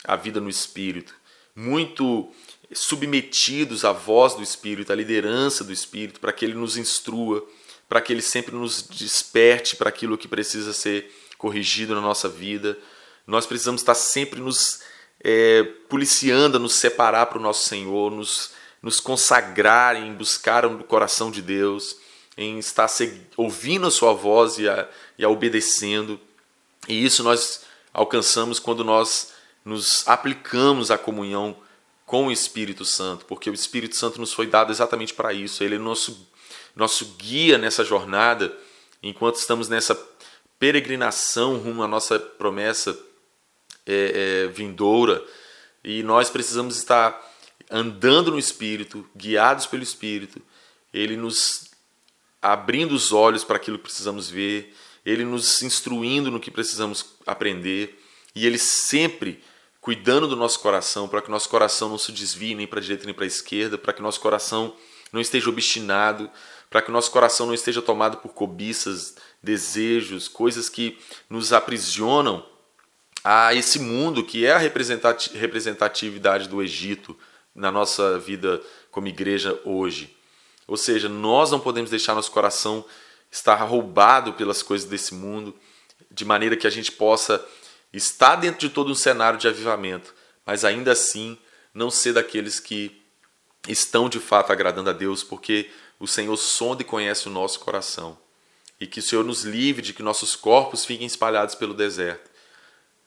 à 0.05 0.14
vida 0.14 0.40
no 0.40 0.48
Espírito, 0.48 1.14
muito 1.55 2.33
submetidos 2.75 3.85
à 3.85 3.93
voz 3.93 4.35
do 4.35 4.43
Espírito, 4.43 4.93
à 4.93 4.95
liderança 4.95 5.65
do 5.65 5.73
Espírito, 5.73 6.21
para 6.21 6.33
que 6.33 6.45
ele 6.45 6.55
nos 6.55 6.77
instrua, 6.77 7.47
para 7.89 8.01
que 8.01 8.13
ele 8.13 8.23
sempre 8.23 8.55
nos 8.55 8.83
desperte 8.83 9.77
para 9.77 9.89
aquilo 9.89 10.19
que 10.19 10.29
precisa 10.29 10.73
ser 10.73 11.11
corrigido 11.37 11.95
na 11.95 12.01
nossa 12.01 12.29
vida. 12.29 12.79
Nós 13.27 13.47
precisamos 13.47 13.81
estar 13.81 13.95
sempre 13.95 14.41
nos 14.41 14.81
é, 15.23 15.63
policiando, 15.89 16.59
nos 16.59 16.75
separar 16.75 17.27
para 17.27 17.39
o 17.39 17.43
nosso 17.43 17.69
Senhor, 17.69 18.11
nos, 18.11 18.53
nos 18.83 18.99
consagrar 19.01 19.97
em 19.97 20.13
buscar 20.15 20.65
o 20.67 20.83
coração 20.85 21.31
de 21.31 21.43
Deus, 21.43 21.97
em 22.37 22.59
estar 22.59 22.89
ouvindo 23.37 23.87
a 23.87 23.91
Sua 23.91 24.13
voz 24.13 24.59
e 24.59 24.69
a, 24.69 24.89
e 25.19 25.25
a 25.25 25.29
obedecendo. 25.29 26.19
E 26.89 27.05
isso 27.05 27.23
nós 27.23 27.63
alcançamos 27.93 28.59
quando 28.59 28.83
nós 28.83 29.33
nos 29.65 30.07
aplicamos 30.09 30.91
à 30.91 30.99
comunhão 30.99 31.57
com 32.12 32.27
o 32.27 32.31
Espírito 32.31 32.85
Santo, 32.85 33.25
porque 33.25 33.48
o 33.48 33.55
Espírito 33.55 33.96
Santo 33.96 34.20
nos 34.20 34.35
foi 34.35 34.46
dado 34.46 34.70
exatamente 34.70 35.14
para 35.14 35.33
isso. 35.33 35.64
Ele 35.64 35.77
é 35.77 35.79
nosso, 35.79 36.29
nosso 36.77 37.07
guia 37.16 37.57
nessa 37.57 37.83
jornada, 37.83 38.55
enquanto 39.03 39.37
estamos 39.37 39.66
nessa 39.66 39.94
peregrinação 40.59 41.57
rumo 41.57 41.83
à 41.83 41.88
nossa 41.88 42.18
promessa 42.18 42.94
é, 43.87 44.44
é, 44.44 44.46
vindoura. 44.48 45.25
E 45.83 46.03
nós 46.03 46.29
precisamos 46.29 46.77
estar 46.77 47.18
andando 47.70 48.31
no 48.31 48.38
Espírito, 48.38 49.09
guiados 49.16 49.64
pelo 49.64 49.83
Espírito, 49.83 50.42
Ele 50.92 51.16
nos 51.16 51.70
abrindo 52.42 52.92
os 52.92 53.11
olhos 53.11 53.42
para 53.42 53.57
aquilo 53.57 53.79
que 53.79 53.85
precisamos 53.85 54.29
ver, 54.29 54.77
Ele 55.03 55.25
nos 55.25 55.62
instruindo 55.62 56.31
no 56.31 56.38
que 56.38 56.51
precisamos 56.51 57.07
aprender, 57.27 57.98
e 58.35 58.46
Ele 58.46 58.59
sempre 58.59 59.42
cuidando 59.83 60.29
do 60.29 60.37
nosso 60.37 60.61
coração, 60.61 61.09
para 61.09 61.21
que 61.21 61.29
nosso 61.29 61.49
coração 61.49 61.88
não 61.88 61.99
se 61.99 62.12
desvie 62.12 62.55
nem 62.55 62.68
para 62.68 62.79
a 62.79 62.83
direita 62.83 63.05
nem 63.05 63.12
para 63.12 63.25
a 63.25 63.27
esquerda, 63.27 63.77
para 63.77 63.92
que 63.92 64.01
nosso 64.01 64.21
coração 64.21 64.75
não 65.12 65.21
esteja 65.21 65.51
obstinado, 65.51 66.31
para 66.71 66.81
que 66.81 66.90
nosso 66.92 67.11
coração 67.11 67.47
não 67.47 67.53
esteja 67.53 67.83
tomado 67.83 68.18
por 68.18 68.33
cobiças, 68.33 69.16
desejos, 69.42 70.29
coisas 70.29 70.68
que 70.68 70.97
nos 71.29 71.53
aprisionam 71.53 72.47
a 73.25 73.53
esse 73.55 73.81
mundo 73.81 74.25
que 74.25 74.47
é 74.47 74.53
a 74.53 74.59
representatividade 74.59 76.49
do 76.49 76.62
Egito 76.62 77.18
na 77.53 77.73
nossa 77.73 78.21
vida 78.21 78.62
como 78.88 79.09
igreja 79.09 79.61
hoje. 79.64 80.16
Ou 80.68 80.77
seja, 80.77 81.09
nós 81.09 81.51
não 81.51 81.59
podemos 81.59 81.90
deixar 81.90 82.14
nosso 82.14 82.31
coração 82.31 82.85
estar 83.33 83.57
roubado 83.57 84.35
pelas 84.35 84.62
coisas 84.62 84.88
desse 84.88 85.12
mundo, 85.12 85.53
de 86.09 86.25
maneira 86.25 86.57
que 86.57 86.68
a 86.68 86.71
gente 86.71 86.92
possa 86.92 87.45
está 87.93 88.37
dentro 88.37 88.61
de 88.61 88.71
todo 88.71 88.91
um 88.91 88.95
cenário 88.95 89.39
de 89.39 89.49
avivamento, 89.49 90.15
mas 90.47 90.65
ainda 90.65 90.93
assim 90.93 91.39
não 91.75 91.91
ser 91.91 92.15
daqueles 92.15 92.59
que 92.59 93.01
estão 93.69 94.09
de 94.09 94.19
fato 94.19 94.53
agradando 94.53 94.91
a 94.91 94.93
Deus, 94.93 95.23
porque 95.23 95.71
o 96.01 96.07
Senhor 96.07 96.37
sonda 96.37 96.83
e 96.83 96.85
conhece 96.85 97.29
o 97.29 97.31
nosso 97.31 97.61
coração. 97.61 98.19
E 98.81 98.87
que 98.87 98.99
o 98.99 99.03
Senhor 99.03 99.25
nos 99.25 99.43
livre 99.43 99.83
de 99.83 99.93
que 99.93 100.03
nossos 100.03 100.35
corpos 100.35 100.85
fiquem 100.85 101.07
espalhados 101.07 101.55
pelo 101.55 101.75
deserto. 101.75 102.31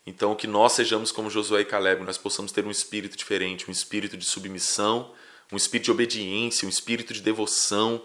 Então, 0.05 0.35
que 0.35 0.47
nós 0.47 0.73
sejamos 0.73 1.11
como 1.11 1.29
Josué 1.29 1.61
e 1.61 1.65
Caleb, 1.65 2.03
nós 2.03 2.17
possamos 2.17 2.51
ter 2.51 2.63
um 2.63 2.71
espírito 2.71 3.17
diferente, 3.17 3.67
um 3.67 3.71
espírito 3.71 4.15
de 4.15 4.23
submissão, 4.23 5.11
um 5.51 5.57
espírito 5.57 5.85
de 5.85 5.91
obediência, 5.91 6.65
um 6.65 6.69
espírito 6.69 7.13
de 7.13 7.21
devoção, 7.21 8.01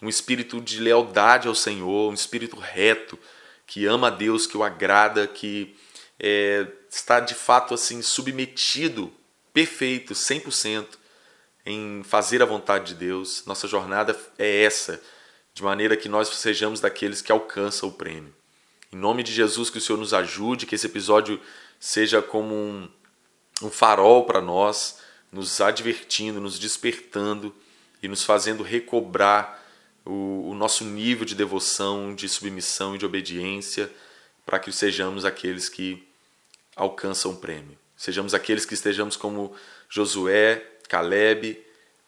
um 0.00 0.08
espírito 0.08 0.60
de 0.60 0.80
lealdade 0.80 1.46
ao 1.46 1.54
Senhor, 1.54 2.10
um 2.10 2.14
espírito 2.14 2.56
reto, 2.56 3.18
que 3.66 3.86
ama 3.86 4.08
a 4.08 4.10
Deus, 4.10 4.46
que 4.46 4.56
o 4.56 4.64
agrada, 4.64 5.26
que 5.26 5.76
é, 6.22 6.68
está 6.88 7.18
de 7.18 7.34
fato 7.34 7.74
assim 7.74 8.00
submetido, 8.00 9.12
perfeito, 9.52 10.14
100% 10.14 10.86
em 11.66 12.02
fazer 12.04 12.40
a 12.40 12.46
vontade 12.46 12.88
de 12.88 12.94
Deus. 12.94 13.42
Nossa 13.44 13.66
jornada 13.66 14.18
é 14.38 14.62
essa, 14.62 15.02
de 15.52 15.64
maneira 15.64 15.96
que 15.96 16.08
nós 16.08 16.28
sejamos 16.28 16.80
daqueles 16.80 17.20
que 17.20 17.32
alcançam 17.32 17.88
o 17.88 17.92
prêmio. 17.92 18.32
Em 18.92 18.96
nome 18.96 19.24
de 19.24 19.32
Jesus, 19.32 19.68
que 19.68 19.78
o 19.78 19.80
Senhor 19.80 19.98
nos 19.98 20.14
ajude, 20.14 20.66
que 20.66 20.76
esse 20.76 20.86
episódio 20.86 21.40
seja 21.80 22.22
como 22.22 22.54
um, 22.54 22.88
um 23.62 23.70
farol 23.70 24.24
para 24.24 24.40
nós, 24.40 24.98
nos 25.32 25.60
advertindo, 25.60 26.40
nos 26.40 26.58
despertando 26.58 27.54
e 28.02 28.06
nos 28.06 28.22
fazendo 28.22 28.62
recobrar 28.62 29.60
o, 30.04 30.50
o 30.50 30.54
nosso 30.54 30.84
nível 30.84 31.24
de 31.24 31.34
devoção, 31.34 32.14
de 32.14 32.28
submissão 32.28 32.94
e 32.94 32.98
de 32.98 33.06
obediência, 33.06 33.90
para 34.44 34.58
que 34.58 34.70
sejamos 34.70 35.24
aqueles 35.24 35.68
que 35.68 36.06
alcançam 36.76 37.32
o 37.32 37.36
prêmio. 37.36 37.78
Sejamos 37.96 38.34
aqueles 38.34 38.64
que 38.64 38.74
estejamos 38.74 39.16
como 39.16 39.54
Josué, 39.88 40.66
Caleb, 40.88 41.60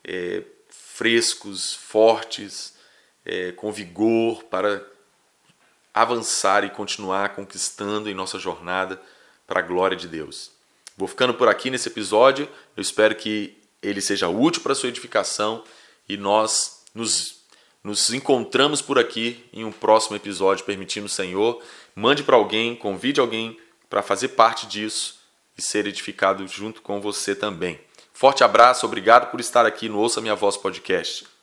é, 0.02 0.42
frescos, 0.68 1.74
fortes, 1.74 2.74
é, 3.24 3.52
com 3.52 3.70
vigor 3.72 4.44
para 4.44 4.84
avançar 5.92 6.64
e 6.64 6.70
continuar 6.70 7.34
conquistando 7.34 8.10
em 8.10 8.14
nossa 8.14 8.38
jornada 8.38 9.00
para 9.46 9.60
a 9.60 9.62
glória 9.62 9.96
de 9.96 10.08
Deus. 10.08 10.50
Vou 10.96 11.08
ficando 11.08 11.34
por 11.34 11.48
aqui 11.48 11.70
nesse 11.70 11.88
episódio. 11.88 12.48
Eu 12.76 12.80
espero 12.80 13.14
que 13.14 13.56
ele 13.82 14.00
seja 14.00 14.28
útil 14.28 14.62
para 14.62 14.72
a 14.72 14.74
sua 14.74 14.88
edificação 14.88 15.62
e 16.08 16.16
nós 16.16 16.82
nos, 16.94 17.44
nos 17.82 18.12
encontramos 18.12 18.80
por 18.82 18.98
aqui 18.98 19.44
em 19.52 19.64
um 19.64 19.72
próximo 19.72 20.16
episódio, 20.16 20.64
permitindo 20.64 21.06
o 21.06 21.08
Senhor. 21.08 21.62
Mande 21.94 22.22
para 22.22 22.36
alguém, 22.36 22.74
convide 22.74 23.20
alguém 23.20 23.58
para 23.88 24.02
fazer 24.02 24.28
parte 24.28 24.66
disso 24.66 25.20
e 25.56 25.62
ser 25.62 25.86
edificado 25.86 26.46
junto 26.46 26.82
com 26.82 27.00
você 27.00 27.34
também. 27.34 27.80
Forte 28.12 28.44
abraço, 28.44 28.86
obrigado 28.86 29.30
por 29.30 29.40
estar 29.40 29.66
aqui 29.66 29.88
no 29.88 29.98
Ouça 29.98 30.20
Minha 30.20 30.34
Voz 30.34 30.56
podcast. 30.56 31.33